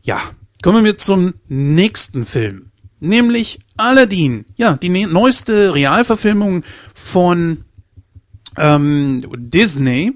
Ja, 0.00 0.20
kommen 0.62 0.86
wir 0.86 0.96
zum 0.96 1.34
nächsten 1.48 2.24
Film 2.24 2.69
nämlich 3.00 3.60
Aladdin, 3.76 4.44
ja, 4.56 4.76
die 4.76 4.88
ne 4.88 5.06
neueste 5.06 5.74
Realverfilmung 5.74 6.62
von 6.94 7.64
ähm, 8.56 9.20
Disney. 9.36 10.12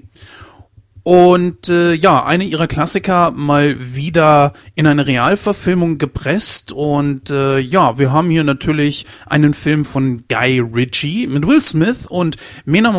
Und 1.07 1.69
äh, 1.69 1.93
ja, 1.93 2.25
eine 2.25 2.45
ihrer 2.45 2.65
Klassiker 2.65 3.29
mal 3.29 3.75
wieder 3.93 4.53
in 4.73 4.87
eine 4.87 5.05
Realverfilmung 5.05 5.99
gepresst. 5.99 6.71
Und 6.71 7.29
äh, 7.29 7.59
ja, 7.59 7.99
wir 7.99 8.11
haben 8.11 8.31
hier 8.31 8.43
natürlich 8.43 9.05
einen 9.27 9.53
Film 9.53 9.85
von 9.85 10.23
Guy 10.27 10.59
Ritchie 10.59 11.27
mit 11.27 11.45
Will 11.45 11.61
Smith 11.61 12.07
und 12.07 12.37
Mena 12.65 12.91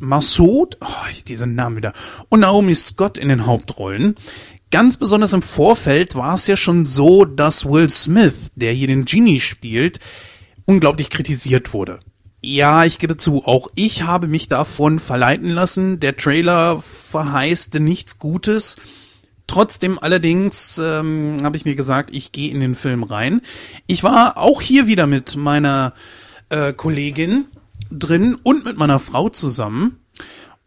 Massoud, 0.00 0.76
oh, 0.82 1.22
diesen 1.26 1.54
Namen 1.54 1.78
wieder, 1.78 1.94
und 2.28 2.40
Naomi 2.40 2.74
Scott 2.74 3.16
in 3.16 3.30
den 3.30 3.46
Hauptrollen. 3.46 4.16
Ganz 4.74 4.96
besonders 4.96 5.32
im 5.32 5.40
Vorfeld 5.40 6.16
war 6.16 6.34
es 6.34 6.48
ja 6.48 6.56
schon 6.56 6.84
so, 6.84 7.24
dass 7.24 7.64
Will 7.64 7.88
Smith, 7.88 8.50
der 8.56 8.72
hier 8.72 8.88
den 8.88 9.04
Genie 9.04 9.38
spielt, 9.38 10.00
unglaublich 10.64 11.10
kritisiert 11.10 11.72
wurde. 11.72 12.00
Ja, 12.42 12.84
ich 12.84 12.98
gebe 12.98 13.16
zu, 13.16 13.44
auch 13.44 13.68
ich 13.76 14.02
habe 14.02 14.26
mich 14.26 14.48
davon 14.48 14.98
verleiten 14.98 15.48
lassen. 15.48 16.00
Der 16.00 16.16
Trailer 16.16 16.80
verheißte 16.80 17.78
nichts 17.78 18.18
Gutes. 18.18 18.78
Trotzdem 19.46 19.96
allerdings 20.00 20.80
ähm, 20.84 21.38
habe 21.44 21.56
ich 21.56 21.64
mir 21.64 21.76
gesagt, 21.76 22.10
ich 22.12 22.32
gehe 22.32 22.50
in 22.50 22.58
den 22.58 22.74
Film 22.74 23.04
rein. 23.04 23.42
Ich 23.86 24.02
war 24.02 24.38
auch 24.38 24.60
hier 24.60 24.88
wieder 24.88 25.06
mit 25.06 25.36
meiner 25.36 25.94
äh, 26.48 26.72
Kollegin 26.72 27.44
drin 27.92 28.36
und 28.42 28.64
mit 28.64 28.76
meiner 28.76 28.98
Frau 28.98 29.28
zusammen, 29.28 30.00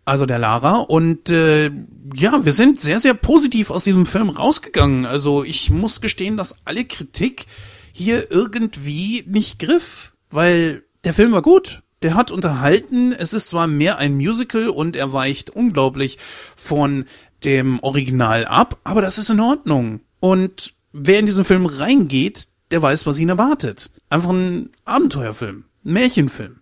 also 0.06 0.26
der 0.26 0.40
Lara. 0.40 0.78
Und 0.78 1.30
äh, 1.30 1.72
ja, 2.14 2.46
wir 2.46 2.54
sind 2.54 2.80
sehr, 2.80 3.00
sehr 3.00 3.14
positiv 3.14 3.72
aus 3.72 3.84
diesem 3.84 4.06
Film 4.06 4.30
rausgegangen. 4.30 5.06
Also 5.06 5.44
ich 5.44 5.70
muss 5.70 6.02
gestehen, 6.02 6.38
dass 6.38 6.66
alle 6.66 6.86
Kritik 6.86 7.46
hier 7.92 8.32
irgendwie 8.32 9.24
nicht 9.28 9.60
griff, 9.60 10.14
weil 10.30 10.84
der 11.04 11.14
Film 11.14 11.32
war 11.32 11.42
gut. 11.42 11.82
Der 12.04 12.14
hat 12.14 12.32
unterhalten. 12.32 13.12
Es 13.12 13.34
ist 13.34 13.50
zwar 13.50 13.68
mehr 13.68 13.98
ein 13.98 14.16
Musical 14.16 14.70
und 14.70 14.96
er 14.96 15.14
weicht 15.14 15.50
unglaublich 15.50 16.20
von 16.56 17.06
dem 17.44 17.80
Original 17.82 18.46
ab, 18.46 18.78
aber 18.84 19.02
das 19.02 19.18
ist 19.18 19.30
in 19.30 19.40
Ordnung. 19.40 20.02
Und 20.20 20.74
wer 20.92 21.20
in 21.20 21.26
diesen 21.26 21.46
Film 21.46 21.66
reingeht, 21.66 22.48
der 22.72 22.82
weiß, 22.82 23.06
was 23.06 23.20
ihn 23.20 23.30
erwartet. 23.30 23.92
Einfach 24.10 24.30
ein 24.30 24.70
Abenteuerfilm, 24.86 25.66
ein 25.86 25.94
Märchenfilm. 25.94 26.58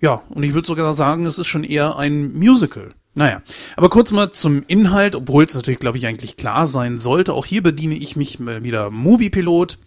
Ja, 0.00 0.22
und 0.30 0.42
ich 0.42 0.54
würde 0.54 0.66
sogar 0.66 0.94
sagen, 0.94 1.26
es 1.26 1.38
ist 1.38 1.46
schon 1.46 1.64
eher 1.64 1.96
ein 1.96 2.32
Musical. 2.32 2.94
Naja, 3.14 3.42
aber 3.76 3.90
kurz 3.90 4.10
mal 4.10 4.30
zum 4.30 4.62
Inhalt, 4.66 5.14
obwohl 5.14 5.44
es 5.44 5.54
natürlich, 5.54 5.80
glaube 5.80 5.98
ich, 5.98 6.06
eigentlich 6.06 6.36
klar 6.36 6.66
sein 6.66 6.96
sollte. 6.96 7.34
Auch 7.34 7.44
hier 7.44 7.62
bediene 7.62 7.94
ich 7.94 8.16
mich 8.16 8.38
wieder 8.40 8.90
Moviepilot. 8.90 9.78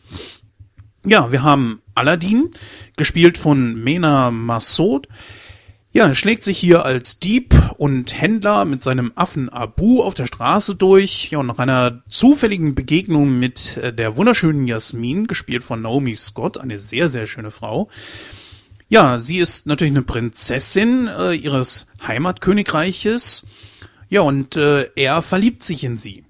Ja, 1.06 1.32
wir 1.32 1.42
haben 1.42 1.82
Aladdin, 1.96 2.52
gespielt 2.98 3.38
von 3.38 3.76
Mena 3.84 4.30
Massoud. 4.32 5.08
Ja, 5.92 6.08
er 6.08 6.16
schlägt 6.16 6.44
sich 6.44 6.58
hier 6.58 6.84
als 6.84 7.20
Dieb 7.20 7.56
und 7.78 8.20
Händler 8.20 8.66
mit 8.66 8.84
seinem 8.84 9.14
Affen 9.16 9.48
Abu 9.50 10.04
auf 10.04 10.14
der 10.14 10.26
Straße 10.26 10.76
durch. 10.76 11.32
Ja, 11.32 11.40
und 11.40 11.48
nach 11.48 11.58
einer 11.58 12.04
zufälligen 12.10 12.76
Begegnung 12.76 13.40
mit 13.40 13.78
äh, 13.78 13.94
der 13.94 14.18
wunderschönen 14.18 14.68
Jasmin, 14.68 15.26
gespielt 15.26 15.64
von 15.64 15.82
Naomi 15.82 16.16
Scott, 16.16 16.58
eine 16.58 16.80
sehr, 16.80 17.08
sehr 17.08 17.28
schöne 17.28 17.50
Frau. 17.50 17.90
Ja, 18.88 19.20
sie 19.20 19.40
ist 19.40 19.66
natürlich 19.66 19.94
eine 19.94 20.04
Prinzessin 20.04 21.08
äh, 21.08 21.34
ihres 21.34 21.88
Heimatkönigreiches. 22.06 23.46
Ja, 24.10 24.22
und 24.22 24.58
äh, 24.58 24.90
er 24.96 25.22
verliebt 25.22 25.64
sich 25.64 25.84
in 25.84 25.98
sie. 25.98 26.24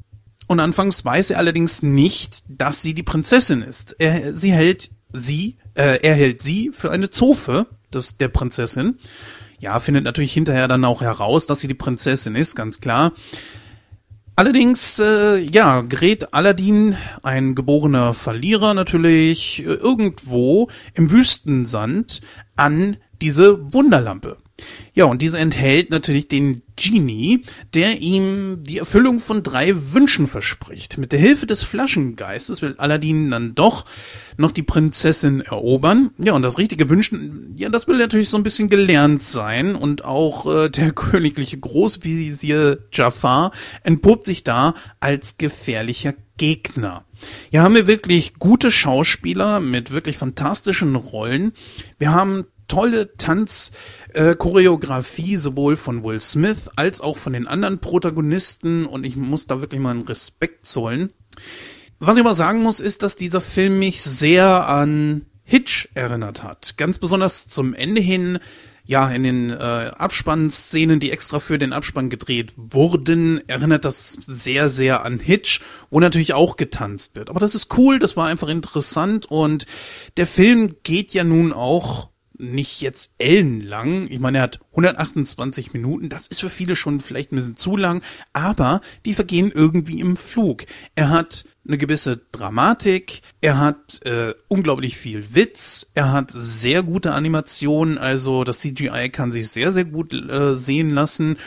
Und 0.47 0.59
anfangs 0.59 1.03
weiß 1.03 1.31
er 1.31 1.39
allerdings 1.39 1.83
nicht, 1.83 2.43
dass 2.47 2.81
sie 2.81 2.93
die 2.93 3.03
Prinzessin 3.03 3.61
ist. 3.61 3.95
Er, 3.99 4.33
sie 4.33 4.53
hält 4.53 4.91
sie, 5.11 5.57
äh, 5.73 5.99
er 6.01 6.13
hält 6.15 6.41
sie 6.41 6.71
für 6.73 6.91
eine 6.91 7.09
Zofe 7.09 7.67
des, 7.93 8.17
der 8.17 8.29
Prinzessin. 8.29 8.99
Ja, 9.59 9.79
findet 9.79 10.03
natürlich 10.03 10.33
hinterher 10.33 10.67
dann 10.67 10.85
auch 10.85 11.01
heraus, 11.01 11.47
dass 11.47 11.59
sie 11.59 11.67
die 11.67 11.73
Prinzessin 11.73 12.35
ist, 12.35 12.55
ganz 12.55 12.79
klar. 12.79 13.13
Allerdings, 14.37 14.99
äh, 14.99 15.39
ja, 15.39 15.79
gerät 15.79 16.33
Aladdin, 16.33 16.97
ein 17.23 17.55
geborener 17.55 18.13
Verlierer 18.13 18.73
natürlich, 18.73 19.63
irgendwo 19.65 20.67
im 20.93 21.09
Wüstensand 21.09 22.19
an 22.57 22.97
diese 23.21 23.73
Wunderlampe. 23.73 24.35
Ja, 24.93 25.05
und 25.05 25.21
diese 25.21 25.37
enthält 25.37 25.89
natürlich 25.89 26.29
den 26.29 26.61
Genie, 26.77 27.41
der 27.73 28.01
ihm 28.01 28.63
die 28.63 28.77
Erfüllung 28.77 29.19
von 29.19 29.43
drei 29.43 29.73
Wünschen 29.93 30.27
verspricht. 30.27 30.97
Mit 30.97 31.11
der 31.11 31.19
Hilfe 31.19 31.45
des 31.45 31.63
Flaschengeistes 31.63 32.61
will 32.61 32.75
Aladdin 32.77 33.31
dann 33.31 33.55
doch 33.55 33.85
noch 34.37 34.51
die 34.51 34.63
Prinzessin 34.63 35.41
erobern. 35.41 36.11
Ja, 36.17 36.33
und 36.33 36.41
das 36.41 36.57
richtige 36.57 36.89
Wünschen, 36.89 37.53
ja, 37.57 37.67
das 37.67 37.87
will 37.87 37.97
natürlich 37.97 38.29
so 38.29 38.37
ein 38.37 38.43
bisschen 38.43 38.69
gelernt 38.69 39.23
sein. 39.23 39.75
Und 39.75 40.05
auch 40.05 40.45
äh, 40.45 40.69
der 40.69 40.91
königliche 40.93 41.57
Großvisier 41.57 42.79
Jafar 42.93 43.51
entpuppt 43.83 44.23
sich 44.23 44.45
da 44.45 44.73
als 45.01 45.37
gefährlicher 45.37 46.13
Gegner. 46.37 47.05
Hier 47.49 47.61
haben 47.61 47.75
wir 47.75 47.87
wirklich 47.87 48.35
gute 48.35 48.71
Schauspieler 48.71 49.59
mit 49.59 49.91
wirklich 49.91 50.17
fantastischen 50.17 50.95
Rollen. 50.95 51.53
Wir 51.97 52.11
haben 52.11 52.45
tolle 52.67 53.15
Tanzchoreografie, 53.17 55.35
äh, 55.35 55.37
sowohl 55.37 55.75
von 55.75 56.03
Will 56.03 56.21
Smith 56.21 56.69
als 56.75 57.01
auch 57.01 57.17
von 57.17 57.33
den 57.33 57.47
anderen 57.47 57.79
Protagonisten 57.79 58.85
und 58.85 59.05
ich 59.05 59.15
muss 59.15 59.47
da 59.47 59.61
wirklich 59.61 59.81
mal 59.81 59.91
einen 59.91 60.03
Respekt 60.03 60.65
zollen. 60.65 61.11
Was 61.99 62.17
ich 62.17 62.23
aber 62.23 62.35
sagen 62.35 62.61
muss, 62.61 62.79
ist, 62.79 63.03
dass 63.03 63.15
dieser 63.15 63.41
Film 63.41 63.79
mich 63.79 64.01
sehr 64.01 64.67
an 64.67 65.25
Hitch 65.43 65.89
erinnert 65.93 66.43
hat. 66.43 66.75
Ganz 66.77 66.97
besonders 66.97 67.47
zum 67.47 67.73
Ende 67.73 68.01
hin, 68.01 68.39
ja, 68.87 69.09
in 69.09 69.23
den 69.23 69.49
äh, 69.49 69.55
Abspannszenen, 69.55 70.99
die 70.99 71.11
extra 71.11 71.39
für 71.39 71.57
den 71.57 71.73
Abspann 71.73 72.09
gedreht 72.09 72.53
wurden, 72.55 73.47
erinnert 73.47 73.85
das 73.85 74.17
sehr, 74.21 74.69
sehr 74.69 75.03
an 75.03 75.19
Hitch, 75.19 75.61
wo 75.89 75.99
natürlich 75.99 76.33
auch 76.33 76.57
getanzt 76.57 77.15
wird. 77.15 77.29
Aber 77.29 77.39
das 77.39 77.55
ist 77.55 77.75
cool, 77.77 77.99
das 77.99 78.15
war 78.15 78.27
einfach 78.27 78.47
interessant 78.47 79.25
und 79.25 79.65
der 80.17 80.27
Film 80.27 80.75
geht 80.83 81.13
ja 81.13 81.23
nun 81.23 81.53
auch 81.53 82.09
nicht 82.37 82.81
jetzt 82.81 83.11
ellenlang. 83.17 84.07
Ich 84.09 84.19
meine, 84.19 84.39
er 84.39 84.43
hat 84.43 84.59
128 84.71 85.73
Minuten. 85.73 86.09
Das 86.09 86.27
ist 86.27 86.41
für 86.41 86.49
viele 86.49 86.75
schon 86.75 86.99
vielleicht 86.99 87.31
ein 87.31 87.35
bisschen 87.35 87.55
zu 87.55 87.77
lang, 87.77 88.01
aber 88.33 88.81
die 89.05 89.13
vergehen 89.13 89.51
irgendwie 89.53 89.99
im 89.99 90.17
Flug. 90.17 90.65
Er 90.95 91.09
hat 91.09 91.45
eine 91.67 91.77
gewisse 91.77 92.21
Dramatik, 92.31 93.21
er 93.41 93.59
hat 93.59 94.05
äh, 94.05 94.33
unglaublich 94.47 94.97
viel 94.97 95.33
Witz, 95.33 95.91
er 95.95 96.11
hat 96.11 96.31
sehr 96.33 96.83
gute 96.83 97.13
Animationen, 97.13 97.97
also 97.97 98.43
das 98.43 98.59
CGI 98.59 99.09
kann 99.09 99.31
sich 99.31 99.49
sehr, 99.49 99.71
sehr 99.71 99.85
gut 99.85 100.13
äh, 100.13 100.55
sehen 100.55 100.91
lassen. 100.91 101.37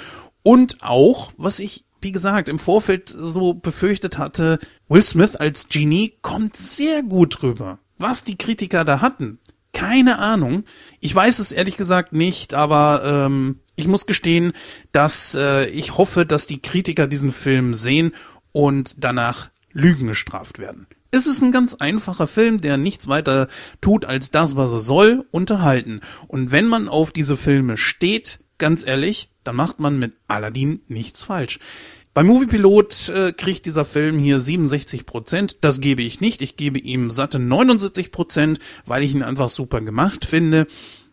Und 0.43 0.83
auch, 0.83 1.33
was 1.37 1.61
ich 1.61 1.85
wie 2.01 2.13
gesagt, 2.13 2.49
im 2.49 2.59
Vorfeld 2.59 3.15
so 3.17 3.55
befürchtet 3.55 4.19
hatte, 4.19 4.59
Will 4.89 5.03
Smith 5.03 5.37
als 5.37 5.69
Genie 5.69 6.15
kommt 6.23 6.57
sehr 6.57 7.03
gut 7.03 7.43
rüber. 7.43 7.79
Was 7.99 8.23
die 8.23 8.39
Kritiker 8.39 8.85
da 8.85 9.01
hatten, 9.01 9.41
keine 9.79 10.19
Ahnung. 10.19 10.65
Ich 10.99 11.15
weiß 11.15 11.39
es 11.39 11.53
ehrlich 11.53 11.77
gesagt 11.77 12.13
nicht, 12.13 12.53
aber 12.53 13.03
ähm, 13.05 13.61
ich 13.77 13.87
muss 13.87 14.07
gestehen, 14.07 14.53
dass 14.91 15.37
äh, 15.37 15.67
ich 15.67 15.97
hoffe, 15.97 16.27
dass 16.27 16.49
die 16.49 16.61
Kritiker 16.61 17.07
diesen 17.07 17.31
Film 17.31 17.75
sehen 17.75 18.13
und 18.51 18.97
danach 18.99 19.51
Lügen 19.71 20.09
gestraft 20.09 20.59
werden. 20.59 20.89
Es 21.13 21.29
ist 21.29 21.43
ein 21.43 21.53
ganz 21.53 21.75
einfacher 21.75 22.27
Film, 22.27 22.61
der 22.61 22.77
nichts 22.77 23.07
weiter 23.07 23.47
tut 23.81 24.05
als 24.05 24.33
das, 24.33 24.57
was 24.57 24.73
er 24.73 24.81
soll, 24.81 25.25
unterhalten. 25.31 26.01
Und 26.27 26.51
wenn 26.51 26.67
man 26.67 26.89
auf 26.89 27.13
diese 27.13 27.37
Filme 27.37 27.77
steht, 27.77 28.41
ganz 28.59 28.85
ehrlich, 28.85 29.31
dann 29.45 29.55
macht 29.55 29.79
man 29.79 29.97
mit 29.97 30.15
Aladdin 30.27 30.81
nichts 30.89 31.23
falsch. 31.23 31.61
Beim 32.19 32.27
Moviepilot 32.27 33.11
äh, 33.11 33.33
kriegt 33.33 33.65
dieser 33.65 33.85
Film 33.85 34.19
hier 34.19 34.41
67 34.41 35.07
Prozent. 35.07 35.59
Das 35.61 35.81
gebe 35.81 36.03
ich 36.03 36.21
nicht. 36.21 36.43
Ich 36.43 36.57
gebe 36.57 36.81
ihm 36.81 37.11
satte 37.11 37.39
79 37.39 38.11
Prozent, 38.11 38.59
weil 38.87 39.05
ich 39.05 39.15
ihn 39.15 39.23
einfach 39.23 39.49
super 39.49 39.81
gemacht 39.81 40.25
finde. 40.25 40.67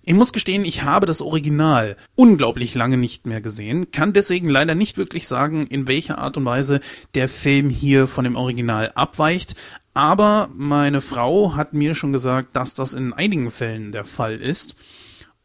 Ich 0.03 0.15
muss 0.15 0.33
gestehen, 0.33 0.65
ich 0.65 0.81
habe 0.81 1.05
das 1.05 1.21
Original 1.21 1.95
unglaublich 2.15 2.73
lange 2.73 2.97
nicht 2.97 3.27
mehr 3.27 3.39
gesehen, 3.39 3.91
kann 3.91 4.13
deswegen 4.13 4.49
leider 4.49 4.73
nicht 4.73 4.97
wirklich 4.97 5.27
sagen, 5.27 5.67
in 5.67 5.87
welcher 5.87 6.17
Art 6.17 6.37
und 6.37 6.45
Weise 6.45 6.79
der 7.13 7.29
Film 7.29 7.69
hier 7.69 8.07
von 8.07 8.23
dem 8.23 8.35
Original 8.35 8.91
abweicht. 8.95 9.53
Aber 9.93 10.49
meine 10.55 11.01
Frau 11.01 11.53
hat 11.53 11.73
mir 11.73 11.93
schon 11.93 12.13
gesagt, 12.13 12.55
dass 12.55 12.73
das 12.73 12.93
in 12.93 13.13
einigen 13.13 13.51
Fällen 13.51 13.91
der 13.91 14.05
Fall 14.05 14.41
ist 14.41 14.75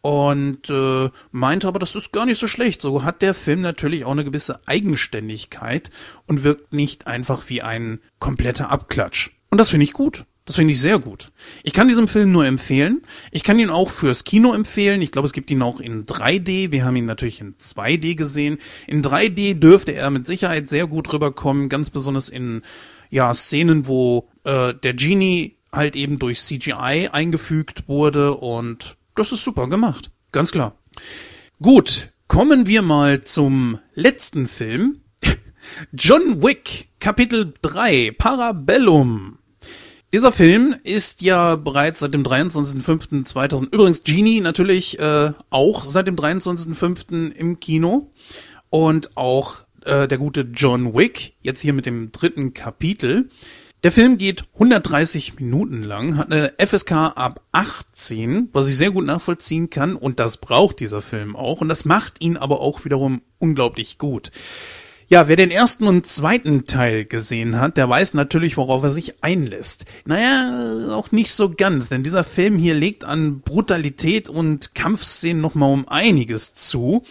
und 0.03 0.71
äh, 0.71 1.11
meinte 1.31 1.69
aber, 1.69 1.79
das 1.79 1.97
ist 1.97 2.13
gar 2.13 2.27
nicht 2.27 2.39
so 2.39 2.47
schlecht. 2.47 2.81
So 2.81 3.05
hat 3.05 3.23
der 3.23 3.35
Film 3.35 3.61
natürlich 3.61 4.05
auch 4.05 4.13
eine 4.13 4.25
gewisse 4.25 4.67
Eigenständigkeit 4.67 5.91
und 6.27 6.43
wirkt 6.45 6.73
nicht 6.73 7.07
einfach 7.07 7.49
wie 7.49 7.63
ein 7.63 8.01
kompletter 8.19 8.71
Abklatsch. 8.71 9.31
Und 9.51 9.59
das 9.59 9.71
finde 9.71 9.85
ich 9.85 9.93
gut. 9.93 10.25
Das 10.47 10.57
finde 10.57 10.73
ich 10.73 10.81
sehr 10.81 10.99
gut. 10.99 11.31
Ich 11.63 11.73
kann 11.73 11.87
diesem 11.87 12.09
Film 12.09 12.33
nur 12.33 12.45
empfehlen. 12.45 13.03
Ich 13.31 13.45
kann 13.45 13.59
ihn 13.59 13.71
auch 13.71 13.89
fürs 13.91 14.25
Kino 14.25 14.53
empfehlen. 14.53 15.01
Ich 15.03 15.13
glaube, 15.13 15.27
es 15.27 15.33
gibt 15.33 15.51
ihn 15.51 15.63
auch 15.63 15.81
in 15.81 16.07
3D. 16.07 16.73
Wir 16.73 16.85
haben 16.85 16.97
ihn 16.97 17.05
natürlich 17.05 17.41
in 17.41 17.55
2D 17.57 18.17
gesehen. 18.17 18.59
In 18.89 19.03
3D 19.03 19.55
dürfte 19.55 19.93
er 19.93 20.11
mit 20.11 20.27
Sicherheit 20.27 20.69
sehr 20.69 20.87
gut 20.87 21.13
rüberkommen, 21.13 21.69
ganz 21.69 21.91
besonders 21.91 22.29
in 22.29 22.63
ja 23.11 23.33
Szenen, 23.33 23.87
wo 23.87 24.29
äh, 24.45 24.75
der 24.75 24.95
Genie 24.95 25.57
halt 25.73 25.95
eben 25.95 26.19
durch 26.19 26.41
CGI 26.41 27.11
eingefügt 27.13 27.87
wurde 27.87 28.35
und 28.35 28.97
das 29.21 29.33
ist 29.33 29.45
super 29.45 29.69
gemacht. 29.69 30.11
Ganz 30.33 30.51
klar. 30.51 30.77
Gut, 31.61 32.09
kommen 32.27 32.67
wir 32.67 32.83
mal 32.83 33.21
zum 33.21 33.79
letzten 33.95 34.49
Film. 34.49 35.03
John 35.93 36.43
Wick, 36.43 36.89
Kapitel 37.01 37.53
3, 37.63 38.13
Parabellum. 38.17 39.39
Dieser 40.13 40.33
Film 40.33 40.75
ist 40.83 41.21
ja 41.23 41.55
bereits 41.57 42.01
seit 42.01 42.15
dem 42.15 42.25
23.05.2000, 42.25 43.73
übrigens 43.73 44.03
Genie 44.03 44.41
natürlich 44.41 44.99
äh, 44.99 45.33
auch 45.51 45.85
seit 45.85 46.09
dem 46.09 46.17
23.05. 46.17 47.33
im 47.33 47.61
Kino 47.61 48.11
und 48.71 49.17
auch 49.17 49.59
äh, 49.85 50.09
der 50.09 50.19
gute 50.19 50.49
John 50.53 50.95
Wick, 50.95 51.35
jetzt 51.43 51.61
hier 51.61 51.75
mit 51.75 51.87
dem 51.87 52.11
dritten 52.11 52.55
Kapitel. 52.55 53.29
Der 53.83 53.93
Film 53.93 54.19
geht 54.19 54.45
130 54.53 55.37
Minuten 55.37 55.83
lang, 55.83 56.19
hat 56.19 56.31
eine 56.31 56.53
FSK 56.59 56.93
ab 56.93 57.41
18, 57.53 58.51
was 58.53 58.69
ich 58.69 58.77
sehr 58.77 58.91
gut 58.91 59.07
nachvollziehen 59.07 59.71
kann 59.71 59.97
und 59.97 60.21
das 60.21 60.37
braucht 60.37 60.81
dieser 60.81 61.01
Film 61.01 61.35
auch 61.35 61.63
und 61.63 61.71
das 61.71 61.87
macht 61.87 62.23
ihn 62.23 62.37
aber 62.37 62.61
auch 62.61 62.85
wiederum 62.85 63.23
unglaublich 63.39 63.97
gut. 63.97 64.33
Ja, 65.09 65.29
wer 65.29 65.37
den 65.37 65.51
ersten 65.51 65.87
und 65.87 66.07
zweiten 66.07 66.67
Teil 66.67 67.07
gesehen 67.07 67.59
hat, 67.59 67.79
der 67.79 67.89
weiß 67.89 68.13
natürlich, 68.13 68.59
worauf 68.59 68.83
er 68.83 68.91
sich 68.91 69.25
einlässt. 69.25 69.87
Naja, 70.05 70.95
auch 70.95 71.11
nicht 71.11 71.33
so 71.33 71.49
ganz, 71.49 71.89
denn 71.89 72.05
dieser 72.05 72.23
Film 72.23 72.57
hier 72.57 72.75
legt 72.75 73.05
an 73.05 73.41
Brutalität 73.41 74.29
und 74.29 74.75
Kampfszenen 74.75 75.41
nochmal 75.41 75.73
um 75.73 75.89
einiges 75.89 76.53
zu. 76.53 77.03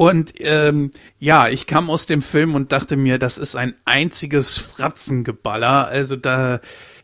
Und 0.00 0.32
ähm, 0.38 0.92
ja, 1.18 1.48
ich 1.48 1.66
kam 1.66 1.90
aus 1.90 2.06
dem 2.06 2.22
Film 2.22 2.54
und 2.54 2.72
dachte 2.72 2.96
mir, 2.96 3.18
das 3.18 3.36
ist 3.36 3.54
ein 3.54 3.74
einziges 3.84 4.56
Fratzengeballer. 4.56 5.88
Also 5.88 6.16
da 6.16 6.60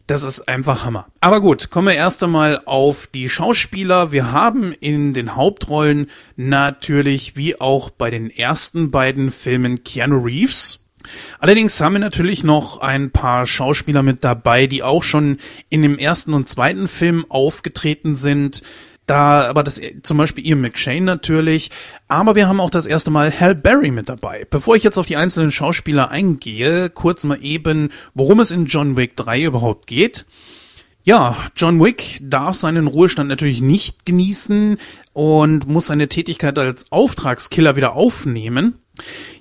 das 0.06 0.22
ist 0.22 0.48
einfach 0.48 0.86
Hammer. 0.86 1.06
Aber 1.20 1.42
gut, 1.42 1.68
kommen 1.68 1.88
wir 1.88 1.94
erst 1.94 2.22
einmal 2.22 2.62
auf 2.64 3.06
die 3.06 3.28
Schauspieler. 3.28 4.12
Wir 4.12 4.32
haben 4.32 4.72
in 4.72 5.12
den 5.12 5.36
Hauptrollen 5.36 6.08
natürlich, 6.36 7.36
wie 7.36 7.60
auch 7.60 7.90
bei 7.90 8.08
den 8.08 8.30
ersten 8.30 8.90
beiden 8.90 9.30
Filmen, 9.30 9.84
Keanu 9.84 10.24
Reeves. 10.24 10.80
Allerdings 11.38 11.78
haben 11.82 11.92
wir 11.92 11.98
natürlich 11.98 12.44
noch 12.44 12.78
ein 12.78 13.10
paar 13.10 13.44
Schauspieler 13.44 14.02
mit 14.02 14.24
dabei, 14.24 14.66
die 14.66 14.82
auch 14.82 15.02
schon 15.02 15.36
in 15.68 15.82
dem 15.82 15.98
ersten 15.98 16.32
und 16.32 16.48
zweiten 16.48 16.88
Film 16.88 17.26
aufgetreten 17.28 18.14
sind. 18.14 18.62
Da, 19.06 19.46
aber 19.46 19.62
das 19.62 19.80
zum 20.02 20.18
Beispiel 20.18 20.44
Ian 20.44 20.60
McShane 20.60 21.04
natürlich. 21.04 21.70
Aber 22.08 22.34
wir 22.34 22.48
haben 22.48 22.60
auch 22.60 22.70
das 22.70 22.86
erste 22.86 23.10
Mal 23.10 23.32
Hal 23.32 23.54
Berry 23.54 23.92
mit 23.92 24.08
dabei. 24.08 24.46
Bevor 24.50 24.74
ich 24.74 24.82
jetzt 24.82 24.98
auf 24.98 25.06
die 25.06 25.16
einzelnen 25.16 25.52
Schauspieler 25.52 26.10
eingehe, 26.10 26.90
kurz 26.90 27.24
mal 27.24 27.38
eben, 27.40 27.90
worum 28.14 28.40
es 28.40 28.50
in 28.50 28.66
John 28.66 28.96
Wick 28.96 29.16
3 29.16 29.44
überhaupt 29.44 29.86
geht. 29.86 30.26
Ja, 31.04 31.36
John 31.54 31.80
Wick 31.80 32.18
darf 32.20 32.56
seinen 32.56 32.88
Ruhestand 32.88 33.28
natürlich 33.28 33.60
nicht 33.60 34.06
genießen 34.06 34.76
und 35.12 35.68
muss 35.68 35.86
seine 35.86 36.08
Tätigkeit 36.08 36.58
als 36.58 36.90
Auftragskiller 36.90 37.76
wieder 37.76 37.92
aufnehmen. 37.92 38.80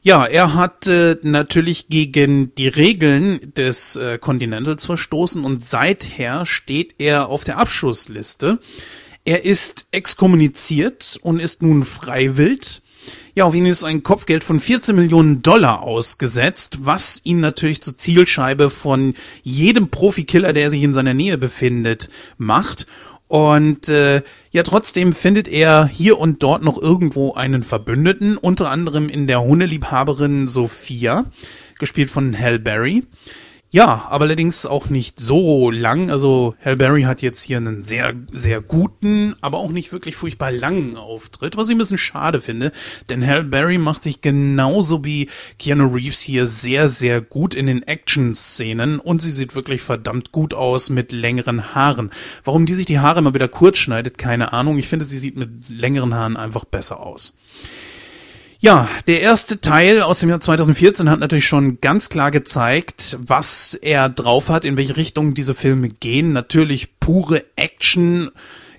Ja, 0.03 0.25
er 0.25 0.53
hat 0.53 0.85
äh, 0.85 1.17
natürlich 1.23 1.87
gegen 1.87 2.53
die 2.53 2.67
Regeln 2.67 3.53
des 3.55 3.95
äh, 3.95 4.19
Continentals 4.19 4.85
verstoßen 4.85 5.43
und 5.43 5.63
seither 5.63 6.45
steht 6.45 6.95
er 6.99 7.29
auf 7.29 7.43
der 7.43 7.57
Abschussliste. 7.57 8.59
Er 9.25 9.43
ist 9.43 9.87
exkommuniziert 9.89 11.19
und 11.23 11.39
ist 11.39 11.63
nun 11.63 11.83
freiwillig. 11.83 12.83
Ja, 13.33 13.45
auf 13.45 13.55
ihn 13.55 13.65
ist 13.65 13.83
ein 13.83 14.03
Kopfgeld 14.03 14.43
von 14.43 14.59
14 14.59 14.95
Millionen 14.95 15.41
Dollar 15.41 15.81
ausgesetzt, 15.81 16.85
was 16.85 17.21
ihn 17.23 17.39
natürlich 17.39 17.81
zur 17.81 17.97
Zielscheibe 17.97 18.69
von 18.69 19.15
jedem 19.41 19.89
Profikiller, 19.89 20.53
der 20.53 20.69
sich 20.69 20.83
in 20.83 20.93
seiner 20.93 21.15
Nähe 21.15 21.39
befindet, 21.39 22.09
macht. 22.37 22.85
Und 23.27 23.89
äh, 23.89 24.21
ja, 24.51 24.61
trotzdem 24.61 25.11
findet 25.11 25.47
er 25.47 25.87
hier 25.87 26.19
und 26.19 26.43
dort 26.43 26.63
noch 26.63 26.79
irgendwo 26.79 27.33
einen 27.33 27.63
Verbündeten, 27.63 28.37
unter 28.37 28.69
anderem 28.69 29.09
in 29.09 29.25
der 29.25 29.41
Hundeliebhaberin 29.41 30.47
Sophia, 30.47 31.25
gespielt 31.79 32.11
von 32.11 32.37
Hal 32.37 32.59
Berry. 32.59 33.03
Ja, 33.75 34.07
aber 34.09 34.23
allerdings 34.23 34.65
auch 34.65 34.89
nicht 34.89 35.19
so 35.19 35.69
lang. 35.69 36.09
Also 36.09 36.55
Hal 36.63 36.77
Berry 36.77 37.01
hat 37.01 37.21
jetzt 37.21 37.41
hier 37.41 37.57
einen 37.57 37.83
sehr, 37.83 38.13
sehr 38.31 38.61
guten, 38.61 39.35
aber 39.41 39.57
auch 39.57 39.69
nicht 39.69 39.91
wirklich 39.91 40.15
furchtbar 40.15 40.49
langen 40.49 40.95
Auftritt, 40.95 41.57
was 41.57 41.67
ich 41.67 41.75
ein 41.75 41.79
bisschen 41.79 41.97
schade 41.97 42.39
finde. 42.39 42.71
Denn 43.09 43.27
Hal 43.27 43.43
Berry 43.43 43.77
macht 43.77 44.05
sich 44.05 44.21
genauso 44.21 45.03
wie 45.03 45.27
Keanu 45.59 45.93
Reeves 45.93 46.21
hier 46.21 46.45
sehr, 46.45 46.87
sehr 46.87 47.19
gut 47.19 47.53
in 47.53 47.65
den 47.65 47.83
Action-Szenen 47.83 48.97
und 48.97 49.21
sie 49.21 49.31
sieht 49.31 49.55
wirklich 49.55 49.81
verdammt 49.81 50.31
gut 50.31 50.53
aus 50.53 50.89
mit 50.89 51.11
längeren 51.11 51.75
Haaren. 51.75 52.11
Warum 52.45 52.65
die 52.65 52.75
sich 52.75 52.85
die 52.85 52.99
Haare 52.99 53.19
immer 53.19 53.33
wieder 53.33 53.49
kurz 53.49 53.77
schneidet, 53.77 54.17
keine 54.17 54.53
Ahnung. 54.53 54.77
Ich 54.77 54.87
finde, 54.87 55.03
sie 55.03 55.19
sieht 55.19 55.35
mit 55.35 55.69
längeren 55.69 56.13
Haaren 56.13 56.37
einfach 56.37 56.63
besser 56.63 57.01
aus. 57.01 57.35
Ja, 58.65 58.89
der 59.05 59.21
erste 59.21 59.61
Teil 59.61 60.01
aus 60.01 60.21
dem 60.21 60.29
Jahr 60.29 60.39
2014 60.39 61.07
hat 61.07 61.19
natürlich 61.19 61.45
schon 61.45 61.79
ganz 61.81 62.09
klar 62.09 62.31
gezeigt, 62.31 63.15
was 63.21 63.75
er 63.75 64.09
drauf 64.09 64.49
hat, 64.49 64.65
in 64.65 64.75
welche 64.75 64.97
Richtung 64.97 65.35
diese 65.35 65.53
Filme 65.53 65.89
gehen. 65.89 66.33
Natürlich 66.33 66.99
pure 66.99 67.43
Action, 67.55 68.31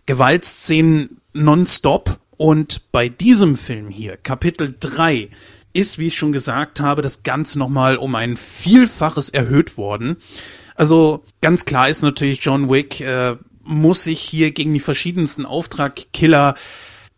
Gewaltszenen 0.04 1.20
nonstop. 1.34 2.18
Und 2.36 2.90
bei 2.90 3.08
diesem 3.08 3.56
Film 3.56 3.88
hier, 3.88 4.16
Kapitel 4.16 4.74
3, 4.80 5.28
ist, 5.72 6.00
wie 6.00 6.08
ich 6.08 6.16
schon 6.16 6.32
gesagt 6.32 6.80
habe, 6.80 7.00
das 7.00 7.22
Ganze 7.22 7.56
nochmal 7.60 7.96
um 7.96 8.16
ein 8.16 8.36
Vielfaches 8.36 9.28
erhöht 9.28 9.78
worden. 9.78 10.16
Also 10.74 11.22
ganz 11.40 11.64
klar 11.64 11.88
ist 11.88 12.02
natürlich, 12.02 12.44
John 12.44 12.68
Wick 12.68 13.00
äh, 13.02 13.36
muss 13.62 14.02
sich 14.02 14.18
hier 14.18 14.50
gegen 14.50 14.72
die 14.72 14.80
verschiedensten 14.80 15.46
Auftragkiller 15.46 16.56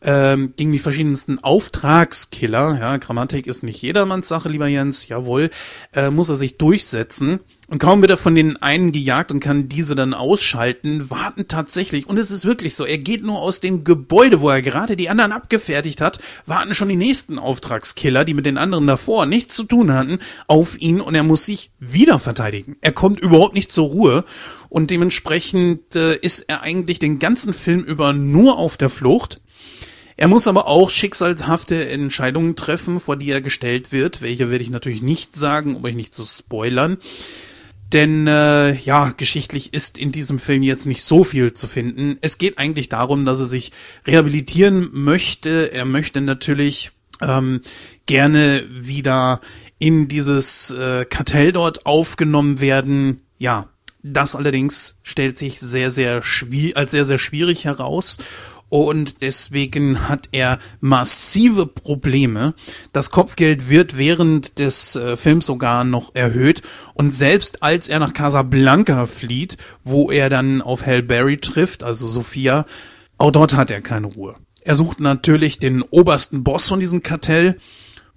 ähm, 0.00 0.54
gegen 0.56 0.72
die 0.72 0.78
verschiedensten 0.78 1.42
Auftragskiller, 1.42 2.78
ja, 2.78 2.96
Grammatik 2.98 3.46
ist 3.46 3.62
nicht 3.62 3.82
jedermanns 3.82 4.28
Sache, 4.28 4.48
lieber 4.48 4.68
Jens, 4.68 5.08
jawohl, 5.08 5.50
äh, 5.92 6.10
muss 6.10 6.28
er 6.28 6.36
sich 6.36 6.56
durchsetzen. 6.56 7.40
Und 7.70 7.80
kaum 7.80 8.00
wird 8.00 8.12
er 8.12 8.16
von 8.16 8.34
den 8.34 8.56
einen 8.56 8.92
gejagt 8.92 9.30
und 9.30 9.40
kann 9.40 9.68
diese 9.68 9.94
dann 9.94 10.14
ausschalten, 10.14 11.10
warten 11.10 11.48
tatsächlich, 11.48 12.08
und 12.08 12.16
es 12.16 12.30
ist 12.30 12.46
wirklich 12.46 12.74
so, 12.74 12.86
er 12.86 12.96
geht 12.96 13.22
nur 13.22 13.40
aus 13.40 13.60
dem 13.60 13.84
Gebäude, 13.84 14.40
wo 14.40 14.48
er 14.48 14.62
gerade 14.62 14.96
die 14.96 15.10
anderen 15.10 15.32
abgefertigt 15.32 16.00
hat, 16.00 16.18
warten 16.46 16.74
schon 16.74 16.88
die 16.88 16.96
nächsten 16.96 17.38
Auftragskiller, 17.38 18.24
die 18.24 18.32
mit 18.32 18.46
den 18.46 18.56
anderen 18.56 18.86
davor 18.86 19.26
nichts 19.26 19.54
zu 19.54 19.64
tun 19.64 19.92
hatten, 19.92 20.18
auf 20.46 20.80
ihn 20.80 21.02
und 21.02 21.14
er 21.14 21.24
muss 21.24 21.44
sich 21.44 21.70
wieder 21.78 22.18
verteidigen. 22.18 22.76
Er 22.80 22.92
kommt 22.92 23.20
überhaupt 23.20 23.54
nicht 23.54 23.70
zur 23.70 23.88
Ruhe 23.88 24.24
und 24.70 24.90
dementsprechend 24.90 25.94
äh, 25.94 26.16
ist 26.16 26.40
er 26.48 26.62
eigentlich 26.62 26.98
den 26.98 27.18
ganzen 27.18 27.52
Film 27.52 27.80
über 27.80 28.14
nur 28.14 28.58
auf 28.58 28.78
der 28.78 28.88
Flucht. 28.88 29.42
Er 30.18 30.26
muss 30.26 30.48
aber 30.48 30.66
auch 30.66 30.90
schicksalshafte 30.90 31.88
Entscheidungen 31.90 32.56
treffen, 32.56 32.98
vor 32.98 33.14
die 33.14 33.30
er 33.30 33.40
gestellt 33.40 33.92
wird. 33.92 34.20
Welche 34.20 34.50
werde 34.50 34.64
ich 34.64 34.70
natürlich 34.70 35.00
nicht 35.00 35.36
sagen, 35.36 35.76
um 35.76 35.84
euch 35.84 35.94
nicht 35.94 36.12
zu 36.12 36.24
spoilern. 36.26 36.98
Denn 37.92 38.26
äh, 38.26 38.74
ja, 38.74 39.12
geschichtlich 39.16 39.72
ist 39.72 39.96
in 39.96 40.10
diesem 40.10 40.40
Film 40.40 40.64
jetzt 40.64 40.86
nicht 40.86 41.04
so 41.04 41.22
viel 41.22 41.52
zu 41.52 41.68
finden. 41.68 42.18
Es 42.20 42.36
geht 42.36 42.58
eigentlich 42.58 42.88
darum, 42.88 43.24
dass 43.26 43.38
er 43.38 43.46
sich 43.46 43.70
rehabilitieren 44.08 44.88
möchte. 44.92 45.72
Er 45.72 45.84
möchte 45.84 46.20
natürlich 46.20 46.90
ähm, 47.20 47.60
gerne 48.06 48.64
wieder 48.68 49.40
in 49.78 50.08
dieses 50.08 50.72
äh, 50.72 51.04
Kartell 51.04 51.52
dort 51.52 51.86
aufgenommen 51.86 52.60
werden. 52.60 53.20
Ja, 53.38 53.68
das 54.02 54.34
allerdings 54.34 54.98
stellt 55.04 55.38
sich 55.38 55.60
sehr, 55.60 55.92
sehr 55.92 56.22
schwierig, 56.22 56.76
als 56.76 56.90
sehr, 56.90 57.04
sehr 57.04 57.18
schwierig 57.18 57.66
heraus 57.66 58.18
und 58.68 59.22
deswegen 59.22 60.08
hat 60.08 60.28
er 60.32 60.58
massive 60.80 61.66
Probleme. 61.66 62.54
Das 62.92 63.10
Kopfgeld 63.10 63.68
wird 63.68 63.96
während 63.96 64.58
des 64.58 64.96
äh, 64.96 65.16
Films 65.16 65.46
sogar 65.46 65.84
noch 65.84 66.14
erhöht 66.14 66.62
und 66.94 67.14
selbst 67.14 67.62
als 67.62 67.88
er 67.88 67.98
nach 67.98 68.12
Casablanca 68.12 69.06
flieht, 69.06 69.56
wo 69.84 70.10
er 70.10 70.28
dann 70.28 70.62
auf 70.62 70.84
Hal 70.86 71.02
Berry 71.02 71.38
trifft, 71.38 71.82
also 71.82 72.06
Sophia, 72.06 72.66
auch 73.16 73.30
dort 73.30 73.54
hat 73.54 73.70
er 73.70 73.80
keine 73.80 74.06
Ruhe. 74.08 74.36
Er 74.62 74.74
sucht 74.74 75.00
natürlich 75.00 75.58
den 75.58 75.82
obersten 75.82 76.44
Boss 76.44 76.68
von 76.68 76.80
diesem 76.80 77.02
Kartell 77.02 77.56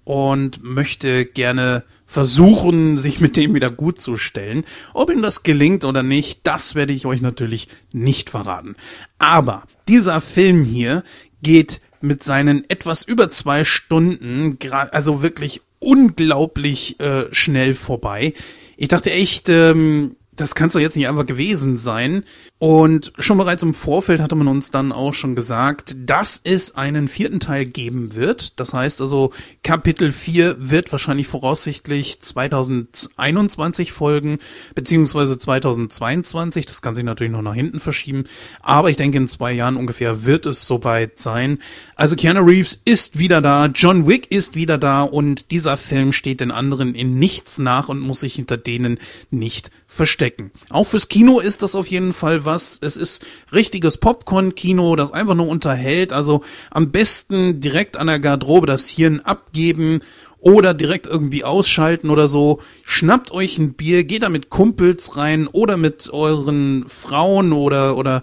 und 0.04 0.62
möchte 0.62 1.24
gerne 1.24 1.84
versuchen, 2.12 2.98
sich 2.98 3.20
mit 3.20 3.38
dem 3.38 3.54
wieder 3.54 3.70
gut 3.70 3.98
zu 3.98 4.18
stellen. 4.18 4.64
Ob 4.92 5.10
ihm 5.10 5.22
das 5.22 5.42
gelingt 5.42 5.86
oder 5.86 6.02
nicht, 6.02 6.40
das 6.44 6.74
werde 6.74 6.92
ich 6.92 7.06
euch 7.06 7.22
natürlich 7.22 7.68
nicht 7.90 8.28
verraten. 8.28 8.76
Aber 9.18 9.64
dieser 9.88 10.20
Film 10.20 10.62
hier 10.62 11.04
geht 11.42 11.80
mit 12.02 12.22
seinen 12.22 12.68
etwas 12.68 13.02
über 13.02 13.30
zwei 13.30 13.64
Stunden, 13.64 14.58
also 14.70 15.22
wirklich 15.22 15.62
unglaublich 15.78 17.00
äh, 17.00 17.24
schnell 17.32 17.72
vorbei. 17.72 18.34
Ich 18.76 18.88
dachte 18.88 19.10
echt, 19.10 19.48
ähm, 19.48 20.16
das 20.34 20.54
kann 20.54 20.68
es 20.68 20.72
doch 20.72 20.80
jetzt 20.80 20.96
nicht 20.96 21.08
einfach 21.08 21.26
gewesen 21.26 21.76
sein. 21.76 22.24
Und 22.58 23.12
schon 23.18 23.36
bereits 23.36 23.62
im 23.62 23.74
Vorfeld 23.74 24.20
hatte 24.20 24.34
man 24.34 24.48
uns 24.48 24.70
dann 24.70 24.90
auch 24.90 25.12
schon 25.12 25.34
gesagt, 25.34 25.94
dass 25.98 26.40
es 26.42 26.74
einen 26.74 27.08
vierten 27.08 27.38
Teil 27.38 27.66
geben 27.66 28.14
wird. 28.14 28.58
Das 28.58 28.72
heißt 28.72 29.02
also, 29.02 29.32
Kapitel 29.62 30.10
4 30.10 30.56
wird 30.58 30.90
wahrscheinlich 30.90 31.26
voraussichtlich 31.26 32.20
2021 32.20 33.92
folgen, 33.92 34.38
beziehungsweise 34.74 35.36
2022. 35.36 36.64
Das 36.64 36.80
kann 36.80 36.94
sich 36.94 37.04
natürlich 37.04 37.32
noch 37.32 37.42
nach 37.42 37.54
hinten 37.54 37.80
verschieben. 37.80 38.24
Aber 38.60 38.88
ich 38.88 38.96
denke, 38.96 39.18
in 39.18 39.28
zwei 39.28 39.52
Jahren 39.52 39.76
ungefähr 39.76 40.24
wird 40.24 40.46
es 40.46 40.66
soweit 40.66 41.18
sein. 41.18 41.58
Also 41.94 42.16
Keanu 42.16 42.42
Reeves 42.42 42.80
ist 42.84 43.18
wieder 43.18 43.42
da, 43.42 43.66
John 43.66 44.06
Wick 44.06 44.30
ist 44.30 44.54
wieder 44.54 44.78
da 44.78 45.02
und 45.02 45.50
dieser 45.50 45.76
Film 45.76 46.12
steht 46.12 46.40
den 46.40 46.50
anderen 46.50 46.94
in 46.94 47.18
nichts 47.18 47.58
nach 47.58 47.90
und 47.90 48.00
muss 48.00 48.20
sich 48.20 48.34
hinter 48.34 48.56
denen 48.56 48.98
nicht 49.30 49.70
verstecken. 49.92 50.50
Auch 50.70 50.86
fürs 50.86 51.08
Kino 51.08 51.38
ist 51.38 51.62
das 51.62 51.74
auf 51.74 51.86
jeden 51.86 52.14
Fall 52.14 52.46
was. 52.46 52.78
Es 52.80 52.96
ist 52.96 53.24
richtiges 53.52 53.98
Popcorn-Kino, 53.98 54.96
das 54.96 55.12
einfach 55.12 55.34
nur 55.34 55.48
unterhält. 55.48 56.14
Also 56.14 56.42
am 56.70 56.90
besten 56.90 57.60
direkt 57.60 57.98
an 57.98 58.06
der 58.06 58.18
Garderobe 58.18 58.66
das 58.66 58.88
Hirn 58.88 59.20
abgeben 59.20 60.00
oder 60.38 60.72
direkt 60.72 61.06
irgendwie 61.06 61.44
ausschalten 61.44 62.08
oder 62.08 62.26
so. 62.26 62.60
Schnappt 62.84 63.32
euch 63.32 63.58
ein 63.58 63.74
Bier, 63.74 64.04
geht 64.04 64.22
da 64.22 64.30
mit 64.30 64.48
Kumpels 64.48 65.18
rein 65.18 65.46
oder 65.46 65.76
mit 65.76 66.08
euren 66.10 66.86
Frauen 66.88 67.52
oder, 67.52 67.98
oder 67.98 68.22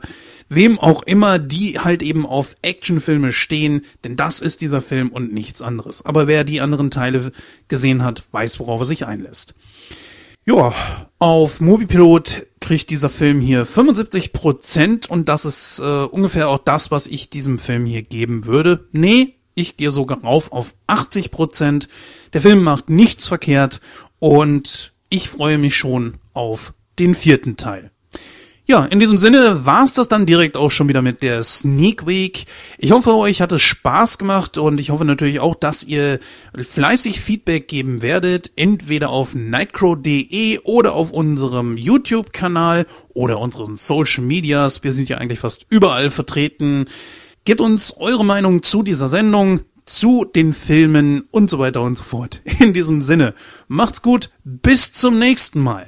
wem 0.49 0.79
auch 0.79 1.03
immer, 1.03 1.37
die 1.37 1.77
halt 1.79 2.01
eben 2.01 2.25
auf 2.25 2.55
Actionfilme 2.63 3.31
stehen, 3.31 3.85
denn 4.03 4.15
das 4.17 4.41
ist 4.41 4.61
dieser 4.61 4.81
Film 4.81 5.09
und 5.09 5.33
nichts 5.33 5.61
anderes. 5.61 6.03
Aber 6.03 6.27
wer 6.27 6.43
die 6.43 6.61
anderen 6.61 6.89
Teile 6.89 7.31
gesehen 7.67 8.03
hat, 8.03 8.23
weiß, 8.31 8.59
worauf 8.59 8.81
er 8.81 8.85
sich 8.85 9.05
einlässt. 9.05 9.53
Ja, 10.49 10.73
auf 11.19 11.61
Moviepilot 11.61 12.47
kriegt 12.59 12.89
dieser 12.89 13.09
Film 13.09 13.39
hier 13.39 13.65
75 13.65 14.33
Prozent 14.33 15.07
und 15.07 15.29
das 15.29 15.45
ist 15.45 15.77
äh, 15.77 15.83
ungefähr 15.83 16.49
auch 16.49 16.57
das, 16.57 16.89
was 16.89 17.05
ich 17.05 17.29
diesem 17.29 17.59
Film 17.59 17.85
hier 17.85 18.01
geben 18.01 18.47
würde. 18.47 18.87
Nee, 18.91 19.35
ich 19.53 19.77
gehe 19.77 19.91
sogar 19.91 20.23
rauf 20.23 20.51
auf 20.51 20.73
80 20.87 21.29
Prozent. 21.29 21.87
Der 22.33 22.41
Film 22.41 22.63
macht 22.63 22.89
nichts 22.89 23.27
verkehrt 23.27 23.79
und 24.17 24.91
ich 25.09 25.29
freue 25.29 25.59
mich 25.59 25.75
schon 25.75 26.15
auf 26.33 26.73
den 26.97 27.13
vierten 27.13 27.55
Teil. 27.55 27.91
Ja, 28.69 28.85
in 28.85 28.99
diesem 28.99 29.17
Sinne 29.17 29.65
war's 29.65 29.93
das 29.93 30.09
dann 30.09 30.27
direkt 30.27 30.55
auch 30.55 30.69
schon 30.69 30.87
wieder 30.87 31.01
mit 31.01 31.23
der 31.23 31.41
Sneak 31.41 32.05
Week. 32.05 32.45
Ich 32.77 32.91
hoffe, 32.91 33.15
euch 33.15 33.41
hat 33.41 33.51
es 33.51 33.63
Spaß 33.63 34.19
gemacht 34.19 34.59
und 34.59 34.79
ich 34.79 34.91
hoffe 34.91 35.05
natürlich 35.05 35.39
auch, 35.39 35.55
dass 35.55 35.83
ihr 35.83 36.19
fleißig 36.55 37.19
Feedback 37.19 37.67
geben 37.67 38.03
werdet, 38.03 38.51
entweder 38.57 39.09
auf 39.09 39.33
nightcrow.de 39.33 40.59
oder 40.65 40.93
auf 40.93 41.09
unserem 41.09 41.77
YouTube-Kanal 41.77 42.85
oder 43.15 43.39
unseren 43.39 43.75
Social 43.75 44.23
Medias. 44.23 44.83
Wir 44.83 44.91
sind 44.91 45.09
ja 45.09 45.17
eigentlich 45.17 45.39
fast 45.39 45.65
überall 45.71 46.11
vertreten. 46.11 46.85
Gebt 47.45 47.61
uns 47.61 47.97
eure 47.97 48.23
Meinung 48.23 48.61
zu 48.61 48.83
dieser 48.83 49.09
Sendung, 49.09 49.61
zu 49.85 50.25
den 50.25 50.53
Filmen 50.53 51.23
und 51.31 51.49
so 51.49 51.57
weiter 51.57 51.81
und 51.81 51.97
so 51.97 52.03
fort. 52.03 52.43
In 52.59 52.73
diesem 52.73 53.01
Sinne, 53.01 53.33
macht's 53.67 54.03
gut, 54.03 54.29
bis 54.43 54.93
zum 54.93 55.17
nächsten 55.17 55.59
Mal. 55.59 55.87